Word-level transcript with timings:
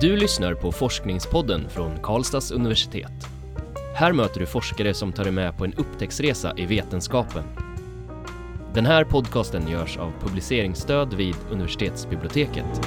Du 0.00 0.16
lyssnar 0.16 0.54
på 0.54 0.72
Forskningspodden 0.72 1.68
från 1.70 1.98
Karlstads 2.02 2.50
universitet. 2.50 3.12
Här 3.94 4.12
möter 4.12 4.40
du 4.40 4.46
forskare 4.46 4.94
som 4.94 5.12
tar 5.12 5.24
dig 5.24 5.32
med 5.32 5.56
på 5.56 5.64
en 5.64 5.74
upptäcktsresa 5.74 6.52
i 6.56 6.66
vetenskapen. 6.66 7.44
Den 8.74 8.86
här 8.86 9.04
podcasten 9.04 9.68
görs 9.68 9.96
av 9.96 10.12
publiceringsstöd 10.20 11.14
vid 11.14 11.34
universitetsbiblioteket. 11.50 12.80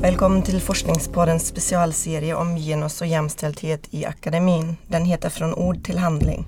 Välkommen 0.00 0.42
till 0.42 0.60
Forskningspoddens 0.60 1.46
specialserie 1.46 2.34
om 2.34 2.56
genus 2.56 3.00
och 3.00 3.06
jämställdhet 3.06 3.88
i 3.90 4.04
akademin. 4.04 4.76
Den 4.86 5.04
heter 5.04 5.28
Från 5.28 5.54
ord 5.54 5.84
till 5.84 5.98
handling. 5.98 6.46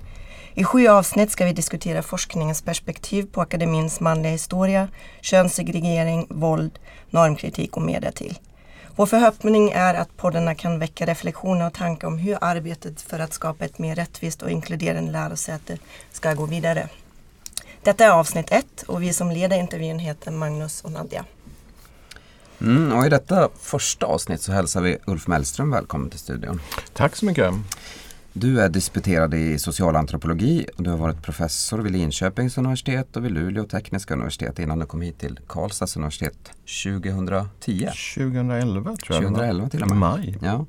I 0.59 0.63
sju 0.63 0.87
avsnitt 0.87 1.31
ska 1.31 1.45
vi 1.45 1.53
diskutera 1.53 2.01
forskningens 2.01 2.61
perspektiv 2.61 3.27
på 3.31 3.41
akademins 3.41 3.99
manliga 3.99 4.31
historia, 4.31 4.87
könssegregering, 5.21 6.27
våld, 6.29 6.79
normkritik 7.09 7.77
och 7.77 7.81
mer 7.81 8.01
därtill. 8.01 8.39
Vår 8.95 9.05
förhoppning 9.05 9.71
är 9.71 9.93
att 9.93 10.17
poddarna 10.17 10.55
kan 10.55 10.79
väcka 10.79 11.05
reflektioner 11.05 11.67
och 11.67 11.73
tankar 11.73 12.07
om 12.07 12.17
hur 12.17 12.37
arbetet 12.41 13.01
för 13.01 13.19
att 13.19 13.33
skapa 13.33 13.65
ett 13.65 13.79
mer 13.79 13.95
rättvist 13.95 14.41
och 14.41 14.49
inkluderande 14.49 15.11
lärosäte 15.11 15.77
ska 16.11 16.33
gå 16.33 16.45
vidare. 16.45 16.89
Detta 17.83 18.05
är 18.05 18.09
avsnitt 18.09 18.51
ett 18.51 18.83
och 18.87 19.03
vi 19.03 19.13
som 19.13 19.31
leder 19.31 19.57
intervjun 19.57 19.99
heter 19.99 20.31
Magnus 20.31 20.81
och 20.81 20.91
Nadja. 20.91 21.25
Mm, 22.61 22.93
och 22.93 23.05
I 23.05 23.09
detta 23.09 23.49
första 23.59 24.05
avsnitt 24.05 24.41
så 24.41 24.51
hälsar 24.51 24.81
vi 24.81 24.97
Ulf 25.05 25.27
Mellström 25.27 25.71
välkommen 25.71 26.09
till 26.09 26.19
studion. 26.19 26.61
Tack 26.93 27.15
så 27.15 27.25
mycket. 27.25 27.53
Du 28.33 28.61
är 28.61 28.69
disputerad 28.69 29.33
i 29.33 29.59
socialantropologi 29.59 30.65
och 30.77 30.83
du 30.83 30.89
har 30.89 30.97
varit 30.97 31.21
professor 31.21 31.79
vid 31.79 31.91
Linköpings 31.91 32.57
universitet 32.57 33.15
och 33.15 33.25
vid 33.25 33.31
Luleå 33.31 33.63
tekniska 33.63 34.13
universitet 34.13 34.59
innan 34.59 34.79
du 34.79 34.85
kom 34.85 35.01
hit 35.01 35.19
till 35.19 35.39
Karlstads 35.47 35.97
universitet 35.97 36.51
2010. 36.83 37.89
2011 38.15 38.83
tror 38.83 39.23
jag 39.23 39.23
2011 39.23 39.69
till 39.69 39.81
och 39.81 39.89
med. 39.89 39.97
Maj. 39.97 40.37
Ja. 40.41 40.65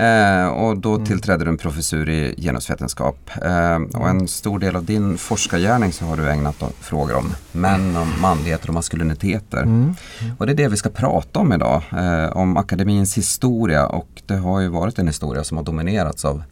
Eh, 0.00 0.48
och 0.48 0.78
då 0.78 0.94
mm. 0.94 1.06
tillträdde 1.06 1.44
du 1.44 1.50
en 1.50 1.58
professur 1.58 2.08
i 2.08 2.34
genusvetenskap. 2.38 3.30
Eh, 3.42 3.76
och 3.76 4.08
en 4.08 4.28
stor 4.28 4.58
del 4.58 4.76
av 4.76 4.84
din 4.84 5.18
forskargärning 5.18 5.92
så 5.92 6.04
har 6.04 6.16
du 6.16 6.30
ägnat 6.30 6.62
frågor 6.80 7.16
om 7.16 7.34
män, 7.52 7.96
om 7.96 8.12
manligheter 8.20 8.68
och 8.68 8.74
maskuliniteter. 8.74 9.62
Mm. 9.62 9.94
Och 10.38 10.46
det 10.46 10.52
är 10.52 10.56
det 10.56 10.68
vi 10.68 10.76
ska 10.76 10.90
prata 10.90 11.40
om 11.40 11.52
idag. 11.52 11.82
Eh, 11.92 12.36
om 12.36 12.56
akademins 12.56 13.18
historia 13.18 13.86
och 13.86 14.22
det 14.26 14.36
har 14.36 14.60
ju 14.60 14.68
varit 14.68 14.98
en 14.98 15.06
historia 15.06 15.44
som 15.44 15.56
har 15.56 15.64
dominerats 15.64 16.24
av 16.24 16.42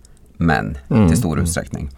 män 0.42 0.78
mm. 0.90 1.08
till 1.08 1.18
stor 1.18 1.40
utsträckning. 1.40 1.90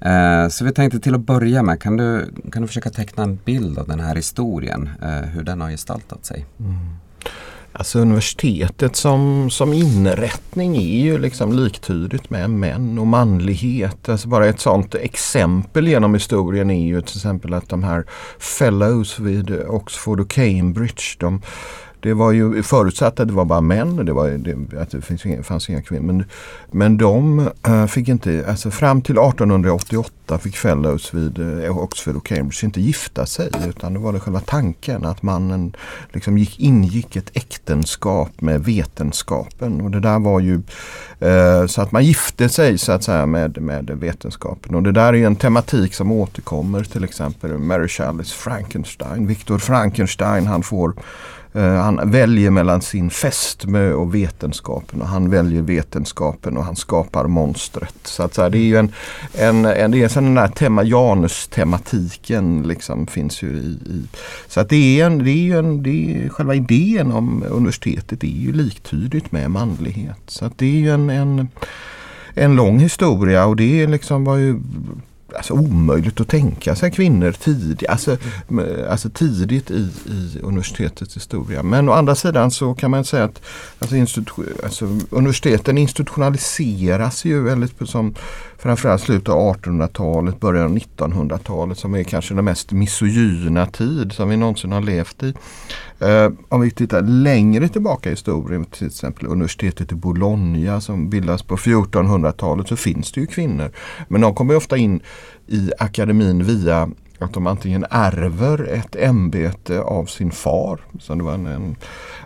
Eh, 0.00 0.48
så 0.48 0.64
vi 0.64 0.72
tänkte 0.72 1.00
till 1.00 1.14
att 1.14 1.20
börja 1.20 1.62
med, 1.62 1.82
kan 1.82 1.96
du, 1.96 2.32
kan 2.52 2.62
du 2.62 2.68
försöka 2.68 2.90
teckna 2.90 3.22
en 3.22 3.38
bild 3.44 3.78
av 3.78 3.88
den 3.88 4.00
här 4.00 4.14
historien, 4.14 4.90
eh, 5.02 5.28
hur 5.28 5.42
den 5.42 5.60
har 5.60 5.70
gestaltat 5.70 6.26
sig? 6.26 6.46
Mm. 6.60 6.76
Alltså 7.72 7.98
universitetet 7.98 8.96
som, 8.96 9.50
som 9.50 9.72
inrättning 9.72 10.76
är 10.76 11.02
ju 11.02 11.18
liksom 11.18 11.52
liktydigt 11.52 12.30
med 12.30 12.50
män 12.50 12.98
och 12.98 13.06
manlighet. 13.06 14.08
Alltså 14.08 14.28
bara 14.28 14.46
ett 14.46 14.60
sånt 14.60 14.94
exempel 14.94 15.88
genom 15.88 16.14
historien 16.14 16.70
är 16.70 16.86
ju 16.86 17.02
till 17.02 17.16
exempel 17.16 17.54
att 17.54 17.68
de 17.68 17.82
här 17.82 18.04
fellows 18.38 19.18
vid 19.18 19.50
Oxford 19.68 20.20
och 20.20 20.30
Cambridge 20.30 21.16
de 21.18 21.42
det 22.00 22.14
var 22.14 22.32
ju 22.32 22.62
förutsatt 22.62 23.20
att 23.20 23.28
det 23.28 23.34
var 23.34 23.44
bara 23.44 23.60
män, 23.60 24.06
det 24.06 24.12
var, 24.12 24.28
det, 24.28 24.78
att 24.80 24.90
det 24.90 25.00
fanns 25.00 25.26
inga, 25.26 25.42
fanns 25.42 25.70
inga 25.70 25.82
kvinnor. 25.82 26.04
Men, 26.04 26.24
men 26.70 26.96
de 26.96 27.48
äh, 27.66 27.86
fick 27.86 28.08
inte, 28.08 28.44
alltså 28.48 28.70
fram 28.70 29.02
till 29.02 29.18
1888 29.18 30.14
fick 30.38 30.56
fellows 30.56 31.14
vid 31.14 31.64
eh, 31.64 31.78
Oxford 31.78 32.16
och 32.16 32.26
Cambridge 32.26 32.66
inte 32.66 32.80
gifta 32.80 33.26
sig. 33.26 33.50
Utan 33.68 33.92
det 33.92 33.98
var 33.98 34.12
det 34.12 34.20
själva 34.20 34.40
tanken 34.40 35.04
att 35.04 35.22
mannen 35.22 35.76
liksom 36.12 36.38
gick, 36.38 36.60
ingick 36.60 37.16
ett 37.16 37.30
äktenskap 37.34 38.40
med 38.40 38.64
vetenskapen. 38.64 39.80
Och 39.80 39.90
det 39.90 40.00
där 40.00 40.18
var 40.18 40.40
ju 40.40 40.62
eh, 41.20 41.66
så 41.66 41.82
att 41.82 41.92
man 41.92 42.04
gifte 42.04 42.48
sig 42.48 42.78
så 42.78 42.92
att 42.92 43.04
säga 43.04 43.26
med, 43.26 43.62
med 43.62 43.90
vetenskapen. 43.90 44.74
Och 44.74 44.82
det 44.82 44.92
där 44.92 45.14
är 45.14 45.26
en 45.26 45.36
tematik 45.36 45.94
som 45.94 46.12
återkommer 46.12 46.84
till 46.84 47.04
exempel 47.04 47.58
Mary 47.58 47.88
Shelleys 47.88 48.32
Frankenstein. 48.32 49.26
Victor 49.26 49.58
Frankenstein 49.58 50.46
han 50.46 50.62
får 50.62 50.94
eh, 51.52 51.74
han 51.74 52.10
väljer 52.10 52.50
mellan 52.50 52.82
sin 52.82 53.10
fästmö 53.10 53.92
och 53.92 54.14
vetenskapen 54.14 55.02
och 55.02 55.08
han 55.08 55.30
väljer 55.30 55.62
vetenskapen 55.62 56.56
och 56.56 56.64
han 56.64 56.76
skapar 56.76 57.26
monstret. 57.26 57.94
Så 58.04 58.22
att 58.22 58.34
så 58.34 58.42
här, 58.42 58.50
det 58.50 58.58
är 58.58 58.60
ju 58.60 58.76
en, 58.76 58.92
en, 59.32 59.64
en, 59.64 59.90
det 59.90 60.02
är 60.02 60.08
den 60.24 60.34
där 60.34 60.48
tema, 60.48 60.82
Janus-tematiken 60.82 62.62
liksom 62.62 63.06
finns 63.06 63.42
ju 63.42 63.48
i, 63.48 63.78
i. 63.86 64.02
Så 64.48 64.60
att 64.60 64.68
det 64.68 65.00
är, 65.00 65.06
en, 65.06 65.24
det 65.24 65.30
är 65.30 65.42
ju 65.42 65.58
en, 65.58 65.82
det 65.82 65.90
är, 65.90 66.28
själva 66.28 66.54
idén 66.54 67.12
om 67.12 67.44
universitetet 67.48 68.24
är 68.24 68.28
ju 68.28 68.52
liktydigt 68.52 69.32
med 69.32 69.50
manlighet. 69.50 70.20
Så 70.26 70.44
att 70.44 70.58
det 70.58 70.66
är 70.66 70.80
ju 70.80 70.90
en, 70.90 71.10
en 71.10 71.48
en 72.34 72.56
lång 72.56 72.78
historia 72.78 73.46
och 73.46 73.56
det 73.56 73.86
liksom 73.86 74.24
var 74.24 74.36
ju 74.36 74.60
alltså, 75.36 75.54
omöjligt 75.54 76.20
att 76.20 76.28
tänka 76.28 76.76
sig 76.76 76.90
kvinnor 76.90 77.32
tid, 77.32 77.84
alltså, 77.88 78.16
alltså 78.90 79.10
tidigt 79.10 79.70
i, 79.70 79.88
i 80.06 80.40
universitetets 80.42 81.16
historia. 81.16 81.62
Men 81.62 81.88
å 81.88 81.92
andra 81.92 82.14
sidan 82.14 82.50
så 82.50 82.74
kan 82.74 82.90
man 82.90 83.04
säga 83.04 83.24
att 83.24 83.42
alltså, 83.78 83.96
institu 83.96 84.42
alltså, 84.64 84.84
universiteten 85.10 85.78
institutionaliseras 85.78 87.24
ju 87.24 87.42
väldigt 87.42 87.88
som 87.88 88.14
framförallt 88.58 89.02
slutet 89.02 89.28
av 89.28 89.56
1800-talet, 89.56 90.40
början 90.40 90.64
av 90.64 90.78
1900-talet 90.78 91.78
som 91.78 91.94
är 91.94 92.02
kanske 92.02 92.34
den 92.34 92.44
mest 92.44 92.72
misogyna 92.72 93.66
tid 93.66 94.12
som 94.12 94.28
vi 94.28 94.36
någonsin 94.36 94.72
har 94.72 94.80
levt 94.80 95.22
i. 95.22 95.34
Eh, 96.00 96.30
om 96.48 96.60
vi 96.60 96.70
tittar 96.70 97.02
längre 97.02 97.68
tillbaka 97.68 98.08
i 98.08 98.12
historien, 98.12 98.64
till 98.64 98.86
exempel 98.86 99.26
universitetet 99.26 99.92
i 99.92 99.94
Bologna 99.94 100.80
som 100.80 101.10
bildas 101.10 101.42
på 101.42 101.56
1400-talet 101.56 102.68
så 102.68 102.76
finns 102.76 103.12
det 103.12 103.20
ju 103.20 103.26
kvinnor. 103.26 103.70
Men 104.08 104.20
de 104.20 104.34
kommer 104.34 104.56
ofta 104.56 104.76
in 104.76 105.00
i 105.46 105.72
akademin 105.78 106.44
via 106.44 106.90
att 107.18 107.32
de 107.32 107.46
antingen 107.46 107.86
ärver 107.90 108.68
ett 108.68 108.96
ämbete 108.96 109.80
av 109.80 110.04
sin 110.04 110.30
far. 110.30 110.80
Så 110.98 111.14
det 111.14 111.22
var 111.22 111.34
en, 111.34 111.46
en 111.46 111.76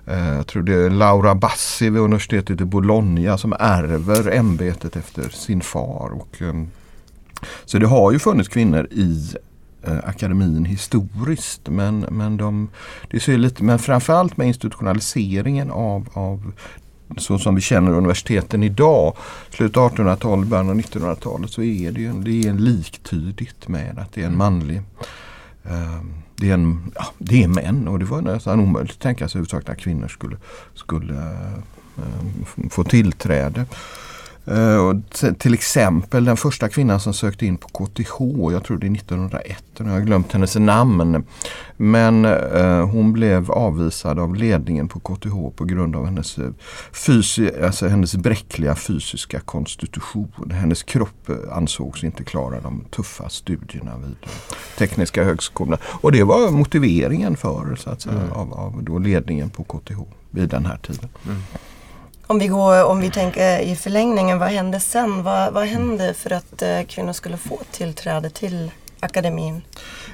eh, 0.07 0.35
jag 0.35 0.47
tror 0.47 0.63
det 0.63 0.75
är 0.75 0.91
Laura 0.91 1.35
Bassi 1.35 1.91
vid 1.91 2.03
universitetet 2.03 2.61
i 2.61 2.65
Bologna 2.65 3.39
som 3.39 3.55
ärver 3.59 4.33
ämbetet 4.33 4.97
efter 4.97 5.29
sin 5.29 5.61
far. 5.61 6.11
Och, 6.13 6.43
eh, 6.43 6.55
så 7.65 7.79
det 7.79 7.87
har 7.87 8.13
ju 8.13 8.19
funnits 8.19 8.49
kvinnor 8.49 8.89
i 8.91 9.35
akademin 10.05 10.65
historiskt. 10.65 11.69
Men, 11.69 12.01
men, 12.01 12.37
de, 12.37 12.69
det 13.11 13.21
ser 13.21 13.39
lite, 13.39 13.65
men 13.65 13.79
framförallt 13.79 14.37
med 14.37 14.47
institutionaliseringen 14.47 15.71
av, 15.71 16.09
av 16.13 16.53
så 17.17 17.39
som 17.39 17.55
vi 17.55 17.61
känner 17.61 17.93
universiteten 17.93 18.63
idag, 18.63 19.17
slutet 19.51 19.77
av 19.77 19.95
1800-talet, 19.95 20.49
början 20.49 20.71
av 20.71 20.77
1900-talet 20.77 21.51
så 21.51 21.63
är 21.63 21.93
det, 21.93 22.01
ju, 22.01 22.13
det 22.13 22.49
är 22.49 22.55
liktydigt 22.55 23.69
med 23.69 23.99
att 23.99 24.13
det 24.13 24.23
är 24.23 24.27
en 24.27 24.37
manlig 24.37 24.83
eh, 25.65 26.01
det 26.37 26.51
är, 26.51 26.55
en, 26.55 26.93
ja, 26.95 27.07
det 27.19 27.43
är 27.43 27.49
män 27.49 27.89
och 27.89 27.99
det 27.99 28.05
var 28.05 28.21
nästan 28.21 28.61
omöjligt 28.61 28.93
att 28.93 29.01
tänka 29.01 29.29
sig 29.29 29.39
överhuvudtaget 29.39 29.69
att 29.69 29.79
kvinnor 29.79 30.09
skulle, 30.09 30.37
skulle 30.75 31.15
äh, 31.97 32.69
få 32.71 32.85
tillträde. 32.85 33.67
Uh, 34.49 35.01
till 35.39 35.55
exempel 35.55 36.25
den 36.25 36.37
första 36.37 36.69
kvinnan 36.69 37.01
som 37.01 37.15
sökte 37.15 37.47
in 37.47 37.57
på 37.57 37.69
KTH, 37.69 38.19
jag 38.53 38.65
tror 38.65 38.79
det 38.79 38.87
är 38.87 38.95
1901, 38.95 39.65
jag 39.77 39.85
har 39.85 40.01
glömt 40.01 40.33
hennes 40.33 40.57
namn. 40.57 41.25
Men 41.77 42.25
uh, 42.25 42.87
hon 42.87 43.13
blev 43.13 43.51
avvisad 43.51 44.19
av 44.19 44.35
ledningen 44.35 44.89
på 44.89 45.01
KTH 45.01 45.57
på 45.57 45.65
grund 45.65 45.97
av 45.97 46.05
hennes, 46.05 46.39
eh, 46.39 46.51
fysi 46.93 47.51
alltså 47.65 47.89
hennes 47.89 48.17
bräckliga 48.17 48.75
fysiska 48.75 49.41
konstitution. 49.41 50.51
Hennes 50.51 50.83
kropp 50.83 51.31
ansågs 51.53 52.05
inte 52.05 52.25
klara 52.25 52.61
de 52.61 52.85
tuffa 52.91 53.29
studierna 53.29 53.97
vid 53.97 54.17
Tekniska 54.79 55.25
högskolan. 55.25 55.79
Och 55.85 56.13
det 56.13 56.23
var 56.23 56.51
motiveringen 56.51 57.37
för 57.37 57.77
så 57.77 57.91
att 57.91 58.01
säga, 58.01 58.15
mm. 58.15 58.33
av, 58.33 58.55
av 58.55 58.83
då 58.83 58.99
ledningen 58.99 59.51
på 59.51 59.65
KTH 59.65 60.01
vid 60.31 60.49
den 60.49 60.67
här 60.67 60.77
tiden. 60.77 61.09
Mm. 61.27 61.43
Om 62.27 62.39
vi, 62.39 62.47
går, 62.47 62.85
om 62.85 63.01
vi 63.01 63.11
tänker 63.11 63.59
i 63.59 63.77
förlängningen, 63.77 64.39
vad 64.39 64.49
hände 64.49 64.81
sen? 64.81 65.23
Vad, 65.23 65.53
vad 65.53 65.67
hände 65.67 66.15
för 66.15 66.33
att 66.33 66.63
eh, 66.63 66.83
kvinnor 66.89 67.13
skulle 67.13 67.37
få 67.37 67.59
tillträde 67.71 68.31
till 68.31 68.71
akademin? 69.01 69.63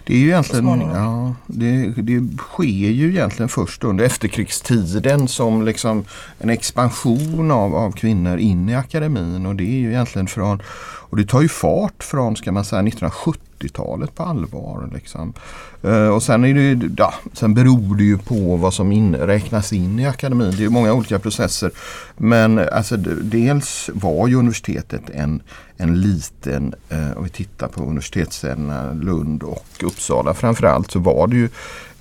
Det 0.05 0.13
är 0.15 0.19
ju 0.19 0.29
egentligen, 0.29 0.81
ja, 0.95 1.35
det, 1.47 1.87
det 1.87 2.39
sker 2.39 2.65
ju 2.91 3.11
egentligen 3.11 3.49
först 3.49 3.85
under 3.85 4.05
efterkrigstiden 4.05 5.29
som 5.29 5.65
liksom 5.65 6.05
en 6.39 6.51
expansion 6.51 7.51
av, 7.51 7.75
av 7.75 7.93
kvinnor 7.93 8.39
in 8.39 8.69
i 8.69 8.75
akademin 8.75 9.47
och 9.47 9.57
det 9.57 9.65
är 9.65 9.79
ju 9.79 9.91
egentligen 9.91 10.27
från, 10.27 10.63
och 11.11 11.17
det 11.17 11.25
tar 11.25 11.43
ju 11.43 11.49
fart 11.49 12.05
från 12.05 12.37
ska 12.37 12.53
man 12.53 12.65
säga 12.65 12.83
1970-talet 12.83 14.15
på 14.15 14.23
allvar. 14.23 14.91
Liksom. 14.95 15.33
Eh, 15.83 16.09
och 16.09 16.23
sen, 16.23 16.45
är 16.45 16.55
det, 16.55 16.91
ja, 16.97 17.15
sen 17.33 17.55
beror 17.55 17.97
det 17.97 18.05
ju 18.05 18.19
på 18.19 18.57
vad 18.57 18.75
som 18.75 18.93
in, 18.93 19.17
räknas 19.17 19.73
in 19.73 19.99
i 19.99 20.07
akademin. 20.07 20.55
Det 20.57 20.65
är 20.65 20.69
många 20.69 20.93
olika 20.93 21.19
processer. 21.19 21.71
Men 22.17 22.59
alltså, 22.59 22.97
dels 23.23 23.91
var 23.95 24.29
ju 24.29 24.35
universitetet 24.35 25.11
en, 25.11 25.43
en 25.77 26.01
liten, 26.01 26.75
eh, 26.89 27.17
om 27.17 27.25
vi 27.25 27.31
tittar 27.31 27.69
på 27.69 27.83
universitetsstäderna 27.83 28.93
Lund 28.93 29.43
och 29.43 29.67
Uppsala 29.83 30.35
framförallt 30.35 30.91
så 30.91 30.99
var 30.99 31.27
det 31.27 31.37
ju 31.37 31.49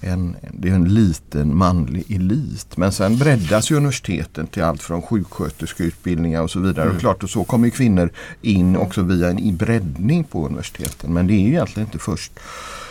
en, 0.01 0.35
det 0.51 0.69
är 0.69 0.73
en 0.73 0.93
liten 0.93 1.57
manlig 1.57 2.11
elit. 2.11 2.77
Men 2.77 2.91
sen 2.91 3.17
breddas 3.17 3.71
ju 3.71 3.75
universiteten 3.75 4.47
till 4.47 4.63
allt 4.63 4.83
från 4.83 5.01
sjuksköterskeutbildningar 5.01 6.41
och 6.41 6.51
så 6.51 6.59
vidare. 6.59 6.85
Mm. 6.85 6.95
Och 6.95 7.01
klart 7.01 7.23
och 7.23 7.29
så 7.29 7.43
kommer 7.43 7.69
kvinnor 7.69 8.09
in 8.41 8.77
också 8.77 9.01
via 9.01 9.29
en 9.29 9.57
breddning 9.57 10.23
på 10.23 10.45
universiteten. 10.45 11.13
Men 11.13 11.27
det 11.27 11.33
är 11.33 11.41
ju 11.41 11.47
egentligen 11.47 11.87
inte 11.87 11.99
först, 11.99 12.31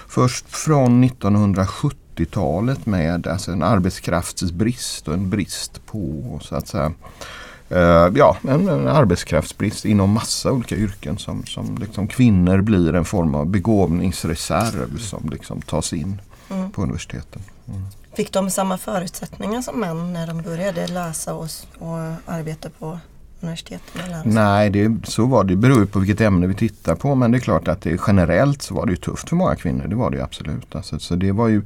först 0.09 0.45
från 0.49 1.05
1970-talet 1.05 2.87
med 2.87 3.27
alltså 3.27 3.53
en 3.53 3.63
arbetskraftsbrist 3.63 5.09
och 5.09 5.15
en 5.15 5.31
brist 5.31 5.87
på 5.87 6.41
så 6.43 6.55
att 6.55 6.69
säga 6.69 6.93
Uh, 7.73 8.13
ja, 8.15 8.37
en, 8.43 8.69
en, 8.69 8.89
arbetskraftsbrist 8.89 9.85
inom 9.85 10.11
massa 10.11 10.53
olika 10.53 10.77
yrken 10.77 11.19
som, 11.19 11.47
som 11.47 11.79
liksom 11.81 12.09
kvinnor 12.09 12.61
blir 12.61 12.95
en 12.95 13.05
form 13.05 13.35
av 13.35 13.47
begåvningsreserv 13.47 14.99
som 14.99 15.29
liksom 15.31 15.63
tas 15.63 15.93
in 15.93 16.21
mm. 16.51 16.71
på 16.71 16.83
universiteten. 16.83 17.43
Mm. 17.69 17.83
Fick 18.15 18.33
de 18.33 18.51
samma 18.51 18.79
förutsättningar 18.79 19.63
som 19.63 19.81
män 19.81 20.13
när 20.13 20.27
de 20.27 20.43
började 20.43 20.87
läsa 20.87 21.35
och, 21.35 21.49
och 21.79 21.99
arbeta 22.27 22.71
på 22.71 22.99
universiteten? 23.41 24.03
Nej, 24.25 24.71
det, 24.71 24.97
så 25.05 25.27
var 25.27 25.45
det. 25.45 25.53
Det 25.53 25.57
beror 25.57 25.87
på 25.87 25.99
vilket 25.99 26.21
ämne 26.21 26.47
vi 26.47 26.55
tittar 26.55 26.95
på. 26.95 27.15
Men 27.15 27.31
det 27.31 27.39
är 27.39 27.41
klart 27.41 27.69
att 27.69 27.83
det, 27.83 28.01
generellt 28.07 28.63
så 28.63 28.75
var 28.75 28.87
det 28.87 28.97
tufft 28.97 29.29
för 29.29 29.37
många 29.37 29.57
kvinnor. 29.57 29.89
Det 29.89 29.97
var 29.97 30.11
det 30.11 30.25
absolut. 30.25 30.75
Alltså, 30.75 30.99
så 30.99 31.15
det 31.15 31.33
var 31.33 31.49
ju 31.49 31.63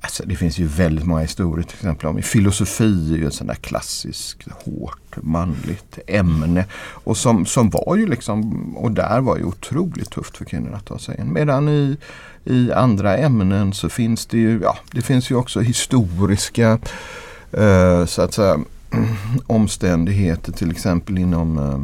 Alltså, 0.00 0.22
det 0.26 0.36
finns 0.36 0.58
ju 0.58 0.66
väldigt 0.66 1.06
många 1.06 1.20
historier 1.20 1.64
till 1.64 1.76
exempel 1.76 2.06
om 2.06 2.22
filosofi 2.22 3.14
är 3.14 3.18
ju 3.18 3.26
ett 3.26 3.34
sånt 3.34 3.48
där 3.48 3.56
klassiskt 3.56 4.42
hårt 4.64 5.16
manligt 5.22 5.98
ämne. 6.06 6.64
Och 6.76 7.16
som, 7.16 7.46
som 7.46 7.70
var 7.70 7.96
ju 7.96 8.06
liksom, 8.06 8.76
och 8.76 8.90
där 8.90 9.20
var 9.20 9.36
ju 9.36 9.44
otroligt 9.44 10.10
tufft 10.10 10.36
för 10.36 10.44
kvinnor 10.44 10.74
att 10.74 10.86
ta 10.86 10.98
sig 10.98 11.20
in. 11.20 11.32
Medan 11.32 11.68
i 11.68 11.96
i 12.44 12.72
andra 12.72 13.16
ämnen 13.16 13.72
så 13.72 13.88
finns 13.88 14.26
det 14.26 14.38
ju, 14.38 14.60
ja, 14.62 14.76
det 14.92 15.02
finns 15.02 15.30
ju 15.30 15.34
också 15.34 15.60
historiska 15.60 16.78
eh, 17.52 18.04
så 18.06 18.22
att 18.22 18.34
säga, 18.34 18.58
omständigheter 19.46 20.52
till 20.52 20.70
exempel 20.70 21.18
inom 21.18 21.58
eh, 21.58 21.64
eh, 21.64 21.80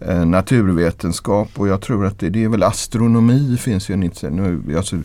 Eh, 0.00 0.26
naturvetenskap 0.26 1.48
och 1.54 1.68
jag 1.68 1.80
tror 1.80 2.06
att 2.06 2.18
det, 2.18 2.28
det 2.28 2.44
är 2.44 2.48
väl 2.48 2.62
astronomi 2.62 3.56
finns 3.56 3.90
ju 3.90 3.92
en 3.92 4.00
nu, 4.36 4.76
alltså, 4.76 4.96
uh, 4.96 5.02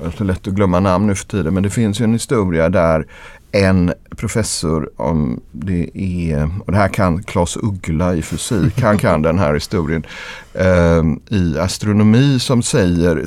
det 0.00 0.06
är 0.06 0.16
så 0.18 0.24
lätt 0.24 0.48
att 0.48 0.54
glömma 0.54 0.80
namn 0.80 1.06
nu 1.06 1.14
för 1.14 1.26
tiden 1.26 1.54
men 1.54 1.62
det 1.62 1.70
finns 1.70 2.00
ju 2.00 2.04
en 2.04 2.12
historia 2.12 2.68
där 2.68 3.06
en 3.52 3.92
professor 4.16 4.90
om 4.96 5.40
det 5.52 5.90
är, 5.94 6.50
och 6.64 6.72
det 6.72 6.78
här 6.78 6.88
kan 6.88 7.22
Claes 7.22 7.56
Uggla 7.56 8.14
i 8.14 8.22
fysik, 8.22 8.82
han 8.82 8.98
kan 8.98 9.22
den 9.22 9.38
här 9.38 9.54
historien, 9.54 10.06
uh, 10.60 11.16
i 11.28 11.58
astronomi 11.58 12.38
som 12.38 12.62
säger 12.62 13.26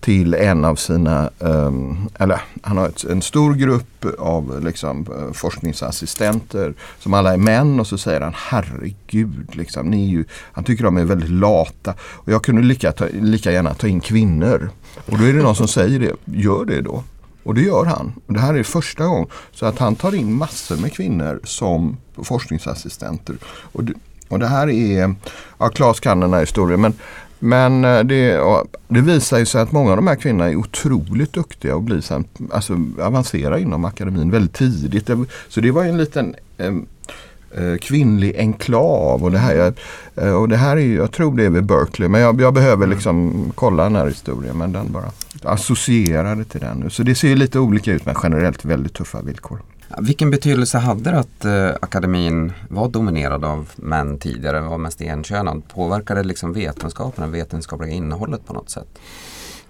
till 0.00 0.34
en 0.34 0.64
av 0.64 0.76
sina, 0.76 1.30
ehm, 1.40 2.08
eller 2.18 2.42
han 2.62 2.76
har 2.76 2.88
ett, 2.88 3.04
en 3.04 3.22
stor 3.22 3.54
grupp 3.54 4.04
av 4.18 4.64
liksom, 4.64 5.06
eh, 5.18 5.32
forskningsassistenter 5.32 6.74
som 6.98 7.14
alla 7.14 7.32
är 7.32 7.36
män 7.36 7.80
och 7.80 7.86
så 7.86 7.98
säger 7.98 8.20
han 8.20 8.34
herregud, 8.36 9.56
liksom, 9.56 9.86
ni 9.86 10.04
är 10.04 10.10
ju, 10.10 10.24
han 10.52 10.64
tycker 10.64 10.84
de 10.84 10.96
är 10.96 11.04
väldigt 11.04 11.30
lata 11.30 11.94
och 12.00 12.32
jag 12.32 12.44
kunde 12.44 12.62
lika, 12.62 12.92
ta, 12.92 13.06
lika 13.12 13.52
gärna 13.52 13.74
ta 13.74 13.86
in 13.86 14.00
kvinnor. 14.00 14.70
Och 15.06 15.18
då 15.18 15.24
är 15.24 15.32
det 15.32 15.42
någon 15.42 15.56
som 15.56 15.68
säger 15.68 16.00
det, 16.00 16.12
gör 16.24 16.64
det 16.64 16.80
då. 16.80 17.04
Och 17.42 17.54
det 17.54 17.62
gör 17.62 17.84
han. 17.84 18.12
Det 18.26 18.40
här 18.40 18.54
är 18.54 18.62
första 18.62 19.04
gången. 19.04 19.26
Så 19.52 19.66
att 19.66 19.78
han 19.78 19.94
tar 19.94 20.14
in 20.14 20.32
massor 20.32 20.76
med 20.76 20.92
kvinnor 20.92 21.40
som 21.44 21.96
forskningsassistenter. 22.22 23.36
Och 23.44 23.84
det, 23.84 23.92
och 24.28 24.38
det 24.38 24.46
här 24.46 24.70
är, 24.70 25.14
ja 25.58 25.68
Claes 25.68 26.00
kan 26.00 26.20
den 26.20 26.32
här 26.32 26.40
historien 26.40 26.80
men, 26.80 26.94
men 27.40 27.84
eh, 27.84 28.00
det, 28.00 28.40
det 28.88 29.00
visar 29.00 29.38
ju 29.38 29.46
sig 29.46 29.60
att 29.60 29.72
många 29.72 29.90
av 29.90 29.96
de 29.96 30.06
här 30.06 30.16
kvinnorna 30.16 30.50
är 30.50 30.56
otroligt 30.56 31.32
duktiga 31.32 31.76
och 31.76 31.82
blir 31.82 32.00
sen, 32.00 32.24
alltså, 32.50 32.78
avancera 33.00 33.58
inom 33.58 33.84
akademin 33.84 34.30
väldigt 34.30 34.54
tidigt. 34.54 35.10
Så 35.48 35.60
det 35.60 35.70
var 35.70 35.84
en 35.84 35.98
liten 35.98 36.34
eh, 36.58 37.76
kvinnlig 37.80 38.36
enklav. 38.36 39.24
Och 39.24 39.30
det 39.30 39.38
här, 39.38 39.72
eh, 40.16 40.32
och 40.32 40.48
det 40.48 40.56
här 40.56 40.76
är, 40.76 40.96
jag 40.96 41.12
tror 41.12 41.36
det 41.36 41.44
är 41.44 41.50
vid 41.50 41.64
Berkeley. 41.64 42.08
Men 42.08 42.20
jag, 42.20 42.40
jag 42.40 42.54
behöver 42.54 42.86
liksom 42.86 43.44
kolla 43.54 43.82
den 43.82 43.96
här 43.96 44.06
historien. 44.06 44.58
Men 44.58 44.72
den 44.72 44.92
bara 44.92 45.10
associerade 45.42 46.44
till 46.44 46.60
den. 46.60 46.76
nu. 46.76 46.90
Så 46.90 47.02
det 47.02 47.14
ser 47.14 47.36
lite 47.36 47.58
olika 47.58 47.92
ut 47.92 48.06
men 48.06 48.14
generellt 48.22 48.64
väldigt 48.64 48.94
tuffa 48.94 49.22
villkor. 49.22 49.60
Vilken 49.98 50.30
betydelse 50.30 50.78
hade 50.78 51.10
det 51.10 51.18
att 51.18 51.44
eh, 51.44 51.68
akademin 51.82 52.52
var 52.68 52.88
dominerad 52.88 53.44
av 53.44 53.70
män 53.76 54.18
tidigare, 54.18 54.60
var 54.60 54.78
mest 54.78 55.02
enkönad? 55.02 55.62
Påverkade 55.74 56.22
det 56.22 56.28
liksom 56.28 56.52
vetenskapen, 56.52 57.24
det 57.24 57.38
vetenskapliga 57.38 57.90
innehållet 57.90 58.46
på 58.46 58.52
något 58.52 58.70
sätt? 58.70 58.98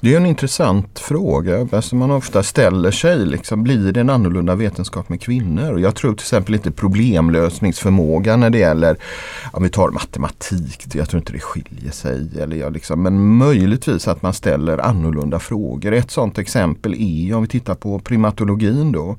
Det 0.03 0.13
är 0.13 0.17
en 0.17 0.27
intressant 0.27 0.99
fråga 0.99 1.69
alltså 1.73 1.97
man 1.97 2.11
ofta 2.11 2.43
ställer 2.43 2.91
sig. 2.91 3.27
Liksom, 3.27 3.63
blir 3.63 3.93
det 3.93 4.01
en 4.01 4.11
annorlunda 4.11 4.55
vetenskap 4.55 5.09
med 5.09 5.21
kvinnor? 5.21 5.81
Jag 5.81 5.95
tror 5.95 6.13
till 6.13 6.23
exempel 6.23 6.55
inte 6.55 6.71
problemlösningsförmåga 6.71 8.37
när 8.37 8.51
det 8.51 8.59
gäller, 8.59 8.97
om 9.53 9.63
vi 9.63 9.69
tar 9.69 9.89
matematik, 9.89 10.87
jag 10.95 11.09
tror 11.09 11.21
inte 11.21 11.33
det 11.33 11.41
skiljer 11.41 11.93
sig. 11.93 12.29
Eller 12.41 12.57
jag 12.57 12.73
liksom, 12.73 13.03
men 13.03 13.37
möjligtvis 13.37 14.09
att 14.09 14.23
man 14.23 14.33
ställer 14.33 14.79
annorlunda 14.79 15.39
frågor. 15.39 15.93
Ett 15.93 16.11
sådant 16.11 16.39
exempel 16.39 16.95
är 16.95 17.35
om 17.35 17.43
vi 17.43 17.49
tittar 17.49 17.75
på 17.75 17.99
primatologin 17.99 18.93
då 18.93 19.17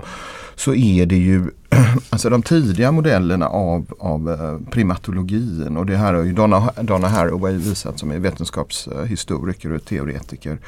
så 0.54 0.74
är 0.74 1.06
det 1.06 1.16
ju 1.16 1.50
alltså 2.10 2.30
de 2.30 2.42
tidiga 2.42 2.92
modellerna 2.92 3.48
av, 3.48 3.94
av 3.98 4.30
eh, 4.30 4.70
primatologin 4.70 5.76
och 5.76 5.86
det 5.86 5.96
här 5.96 6.14
har 6.14 6.22
ju 6.22 6.32
Donna, 6.32 6.72
Donna 6.80 7.08
Haraway 7.08 7.56
visat 7.56 7.98
som 7.98 8.10
är 8.10 8.18
vetenskapshistoriker 8.18 9.72
och 9.72 9.84
teoretiker. 9.84 10.58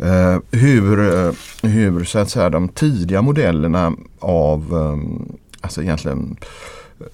Uh, 0.00 0.38
hur, 0.50 1.14
eh, 1.14 1.32
hur 1.62 2.04
så 2.04 2.18
att 2.18 2.30
säga 2.30 2.50
de 2.50 2.68
tidiga 2.68 3.22
modellerna 3.22 3.92
av, 4.18 4.74
um, 4.74 5.36
alltså 5.60 5.82
egentligen 5.82 6.36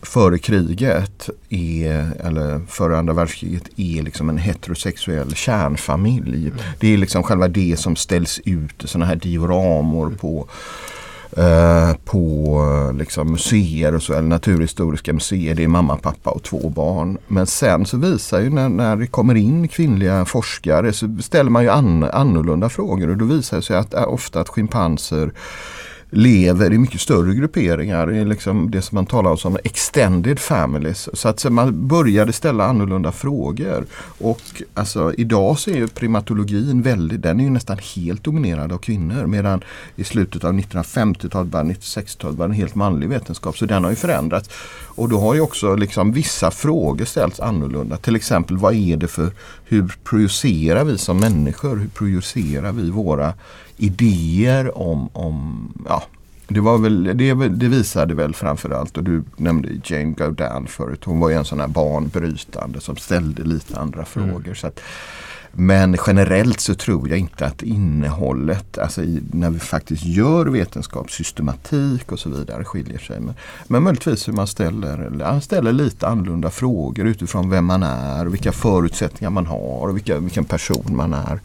före 0.03 0.38
kriget 0.38 1.29
är, 1.49 2.12
eller 2.26 2.61
före 2.69 2.99
andra 2.99 3.12
världskriget 3.12 3.69
är 3.76 4.03
liksom 4.03 4.29
en 4.29 4.38
heterosexuell 4.38 5.35
kärnfamilj. 5.35 6.46
Mm. 6.46 6.58
Det 6.81 6.94
är 6.94 6.99
liksom 6.99 7.23
själva 7.23 7.49
det 7.49 7.79
som 7.79 7.96
ställs 7.96 8.41
ut, 8.44 8.85
i 8.85 8.87
sådana 8.87 9.06
här 9.06 9.17
dioramor 9.17 10.11
på 10.20 10.49
Eh, 11.37 11.97
på 12.05 12.56
eh, 12.91 12.99
liksom, 12.99 13.31
museer 13.31 13.94
och 13.94 14.03
så, 14.03 14.12
eller 14.12 14.29
naturhistoriska 14.29 15.12
museer. 15.12 15.55
Det 15.55 15.65
är 15.65 15.69
mamma, 15.69 15.97
pappa 15.97 16.31
och 16.31 16.43
två 16.43 16.69
barn. 16.69 17.19
Men 17.29 17.47
sen 17.47 17.87
så 17.87 17.97
visar 17.97 18.41
ju 18.41 18.50
när, 18.50 18.69
när 18.69 18.97
det 18.97 19.06
kommer 19.06 19.35
in 19.35 19.69
kvinnliga 19.69 20.25
forskare 20.25 20.93
så 20.93 21.17
ställer 21.20 21.51
man 21.51 21.63
ju 21.63 21.69
an, 21.69 22.05
annorlunda 22.05 22.69
frågor 22.69 23.10
och 23.10 23.17
då 23.17 23.25
visar 23.25 23.56
det 23.56 23.63
sig 23.63 23.77
att 23.77 23.94
eh, 23.94 24.08
ofta 24.08 24.41
att 24.41 24.49
schimpanser 24.49 25.32
lever 26.10 26.72
i 26.72 26.79
mycket 26.79 27.00
större 27.00 27.34
grupperingar, 27.34 28.12
i 28.12 28.24
liksom 28.24 28.70
det 28.70 28.82
som 28.82 28.96
man 28.96 29.06
talar 29.06 29.31
om 29.31 29.38
som 29.38 29.58
extended 29.64 30.38
families. 30.38 31.08
Så 31.12 31.29
att 31.29 31.44
man 31.44 31.88
började 31.88 32.32
ställa 32.32 32.64
annorlunda 32.64 33.12
frågor. 33.12 33.86
Och 34.19 34.62
alltså, 34.74 35.14
idag 35.14 35.58
så 35.58 35.70
är 35.70 35.74
ju 35.74 35.88
primatologin 35.88 36.82
väldigt, 36.82 37.22
den 37.22 37.40
är 37.40 37.44
ju 37.44 37.50
nästan 37.50 37.79
helt 37.79 38.24
dominerad 38.24 38.72
av 38.72 38.79
kvinnor. 38.79 39.26
Medan 39.26 39.60
i 39.96 40.05
slutet 40.05 40.44
av 40.44 40.52
1950-talet, 40.52 41.52
1960-talet 41.52 42.38
var 42.38 42.48
det 42.48 42.52
en 42.52 42.56
helt 42.56 42.74
manlig 42.74 43.08
vetenskap. 43.08 43.58
Så 43.58 43.67
den 43.67 43.84
har 43.84 43.90
ju 43.90 43.96
förändrats. 43.96 44.50
Och 45.00 45.08
då 45.08 45.20
har 45.20 45.34
ju 45.34 45.40
också 45.40 45.74
liksom 45.74 46.12
vissa 46.12 46.50
frågor 46.50 47.05
ställts 47.05 47.40
annorlunda. 47.40 47.96
Till 47.96 48.17
exempel 48.17 48.56
vad 48.56 48.74
är 48.74 48.96
det 48.96 49.08
för, 49.08 49.31
hur 49.64 49.94
projicerar 50.05 50.84
vi 50.84 50.98
som 50.98 51.20
människor? 51.20 51.76
Hur 51.76 51.88
projicerar 51.88 52.72
vi 52.72 52.90
våra 52.90 53.34
idéer 53.81 54.79
om, 54.79 55.08
om 55.13 55.69
ja, 55.89 56.03
det, 56.49 56.60
var 56.60 56.79
väl, 56.79 57.05
det, 57.05 57.34
det 57.49 57.69
visade 57.69 58.15
väl 58.15 58.34
framförallt, 58.34 58.96
och 58.96 59.05
du 59.05 59.25
nämnde 59.37 59.69
Jane 59.84 60.13
Goodall 60.13 60.69
förut, 60.69 61.05
hon 61.05 61.20
var 61.20 61.29
ju 61.29 61.37
en 61.37 61.44
sån 61.44 61.60
här 61.60 61.69
barnbrytande 61.69 62.81
som 62.81 62.96
ställde 62.96 63.43
lite 63.43 63.81
andra 63.81 64.05
mm. 64.15 64.31
frågor. 64.31 64.55
Så 64.55 64.67
att, 64.67 64.81
men 65.52 65.96
generellt 66.06 66.60
så 66.60 66.74
tror 66.74 67.08
jag 67.08 67.19
inte 67.19 67.46
att 67.46 67.62
innehållet, 67.62 68.78
alltså 68.78 69.02
i, 69.02 69.22
när 69.32 69.50
vi 69.50 69.58
faktiskt 69.58 70.04
gör 70.04 70.46
vetenskap, 70.46 71.10
systematik 71.10 72.12
och 72.12 72.19
så 72.19 72.30
vidare 72.30 72.64
skiljer 72.64 72.98
sig. 72.98 73.20
Men, 73.20 73.34
men 73.66 73.82
möjligtvis 73.82 74.28
hur 74.28 74.32
man 74.32 74.46
ställer, 74.46 75.40
ställer 75.40 75.72
lite 75.72 76.08
annorlunda 76.08 76.50
frågor 76.50 77.06
utifrån 77.06 77.50
vem 77.50 77.64
man 77.64 77.82
är, 77.82 78.24
vilka 78.24 78.52
förutsättningar 78.52 79.30
man 79.30 79.46
har 79.46 79.88
och 79.88 79.96
vilka, 79.96 80.19
vilken 80.19 80.44
person 80.44 80.96
man 80.96 81.14
är. 81.14 81.40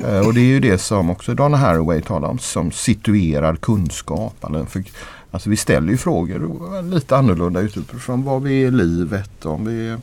uh, 0.00 0.18
och 0.26 0.34
det 0.34 0.40
är 0.40 0.44
ju 0.44 0.60
det 0.60 0.78
som 0.78 1.10
också 1.10 1.34
Donna 1.34 1.56
Haraway 1.56 2.02
talar 2.02 2.28
om 2.28 2.38
som 2.38 2.70
situerad 2.70 3.60
kunskap. 3.60 4.34
För, 4.68 4.84
alltså 5.30 5.50
vi 5.50 5.56
ställer 5.56 5.90
ju 5.90 5.96
frågor 5.96 6.82
lite 6.82 7.16
annorlunda 7.16 7.60
utifrån 7.60 8.22
vad 8.22 8.42
vi 8.42 8.62
är 8.62 8.68
i 8.68 8.70
livet, 8.70 9.46
om 9.46 9.64
vi 9.64 9.88
är 9.88 9.98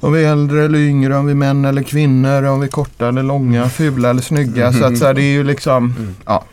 om 0.00 0.12
vi 0.12 0.24
är 0.24 0.32
äldre 0.32 0.64
eller 0.64 0.78
yngre, 0.78 1.16
om 1.16 1.26
vi 1.26 1.32
är 1.32 1.36
män 1.36 1.64
eller 1.64 1.82
kvinnor, 1.82 2.42
om 2.44 2.60
vi 2.60 2.66
är 2.66 2.70
korta 2.70 3.08
eller 3.08 3.22
långa, 3.22 3.68
fula 3.68 4.10
eller 4.10 4.22
snygga. 4.22 4.72
Så 4.72 4.84
att 4.84 4.98
så 4.98 5.06
här, 5.06 5.14
det 5.14 5.22
är 5.22 5.32
ju 5.32 5.44
liksom, 5.44 5.94
Mm. 5.98 6.14
ja. 6.26 6.44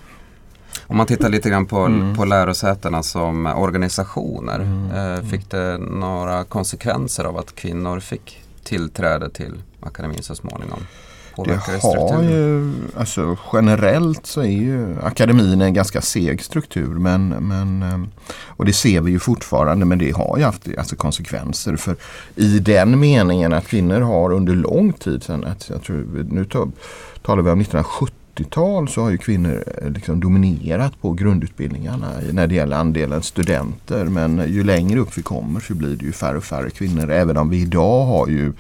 Om 0.90 0.98
man 0.98 1.06
tittar 1.06 1.30
lite 1.30 1.50
grann 1.50 1.66
på, 1.66 1.78
Mm. 1.80 2.16
på 2.16 2.26
lärosätena 2.26 3.04
som 3.04 3.46
organisationer. 3.46 4.60
Mm. 4.60 4.92
Eh, 5.16 5.24
fick 5.30 5.50
det 5.52 5.78
några 5.78 6.44
konsekvenser 6.44 7.24
av 7.24 7.38
att 7.38 7.56
kvinnor 7.56 8.00
fick 8.00 8.44
tillträde 8.64 9.30
till 9.30 9.54
akademin 9.80 10.24
så 10.24 10.36
småningom? 10.36 10.80
Det 11.38 11.44
Påverkar 11.44 11.74
det 11.74 12.16
har 12.16 12.24
ju, 12.24 12.74
alltså 12.98 13.38
generellt 13.54 14.26
så 14.26 14.42
är 14.42 14.46
ju 14.46 14.96
akademin 15.04 15.62
en 15.62 15.74
ganska 15.74 16.02
seg 16.02 16.44
struktur. 16.44 16.94
Men, 16.94 17.30
men, 17.30 17.84
ehm, 17.84 18.08
och 18.46 18.66
det 18.66 18.74
ser 18.74 19.02
vi 19.02 19.12
ju 19.12 19.20
fortfarande 19.20 19.86
men 19.86 20.00
det 20.00 20.12
har 20.12 20.38
ju 20.38 20.44
haft 20.44 20.68
alltså, 20.78 20.96
konsekvenser. 20.96 21.76
För 21.76 21.96
i 22.36 22.60
den 22.60 23.00
meningen 23.00 23.54
att 23.54 23.68
kvinnor 23.68 24.02
har 24.02 24.32
under 24.32 24.56
lång 24.56 24.94
tid 24.94 25.24
sedan, 25.24 25.44
att 25.46 25.70
jag 25.70 25.84
tror, 25.84 26.26
nu 26.30 26.46
talar 27.22 27.44
vi 27.44 27.52
om 27.52 27.62
1970-tal 27.62 28.88
så 28.88 29.02
har 29.02 29.10
ju 29.10 29.18
kvinnor 29.18 29.64
eh, 29.82 29.90
liksom 29.90 30.20
dominerat 30.20 31.02
på 31.02 31.14
grundutbildningarna 31.14 32.12
när 32.32 32.48
det 32.48 32.56
gäller 32.56 32.78
andelen 32.78 33.24
studenter. 33.24 34.06
Men 34.06 34.44
ju 34.48 34.64
längre 34.64 35.00
upp 35.00 35.18
vi 35.18 35.22
kommer 35.22 35.60
så 35.60 35.74
blir 35.74 35.96
det 35.96 36.06
ju 36.06 36.12
färre 36.12 36.38
och 36.38 36.44
färre 36.44 36.70
kvinnor. 36.70 37.12
Även 37.12 37.38
om 37.38 37.50
vi 37.50 37.62
idag 37.62 38.06
har 38.06 38.28
ju 38.28 38.54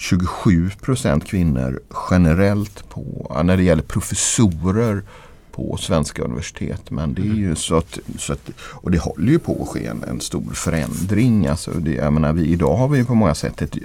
27 0.00 0.70
procent 0.80 1.24
kvinnor 1.24 1.80
generellt 2.10 2.88
på, 2.88 3.36
när 3.44 3.56
det 3.56 3.62
gäller 3.62 3.82
professorer 3.82 5.02
på 5.52 5.76
svenska 5.76 6.22
universitet. 6.22 6.90
Men 6.90 7.14
det 7.14 7.22
är 7.22 7.34
ju 7.34 7.56
så 7.56 7.76
att, 7.76 7.98
så 8.18 8.32
att 8.32 8.50
och 8.60 8.90
det 8.90 8.98
håller 8.98 9.32
ju 9.32 9.38
på 9.38 9.62
att 9.62 9.68
ske 9.68 9.86
en, 9.86 10.04
en 10.04 10.20
stor 10.20 10.50
förändring. 10.52 11.46
Alltså 11.46 11.70
det, 11.70 11.94
jag 11.94 12.12
menar, 12.12 12.32
vi, 12.32 12.46
idag 12.46 12.76
har 12.76 12.88
vi 12.88 13.04
på 13.04 13.14
många 13.14 13.34
sätt 13.34 13.62
ett 13.62 13.76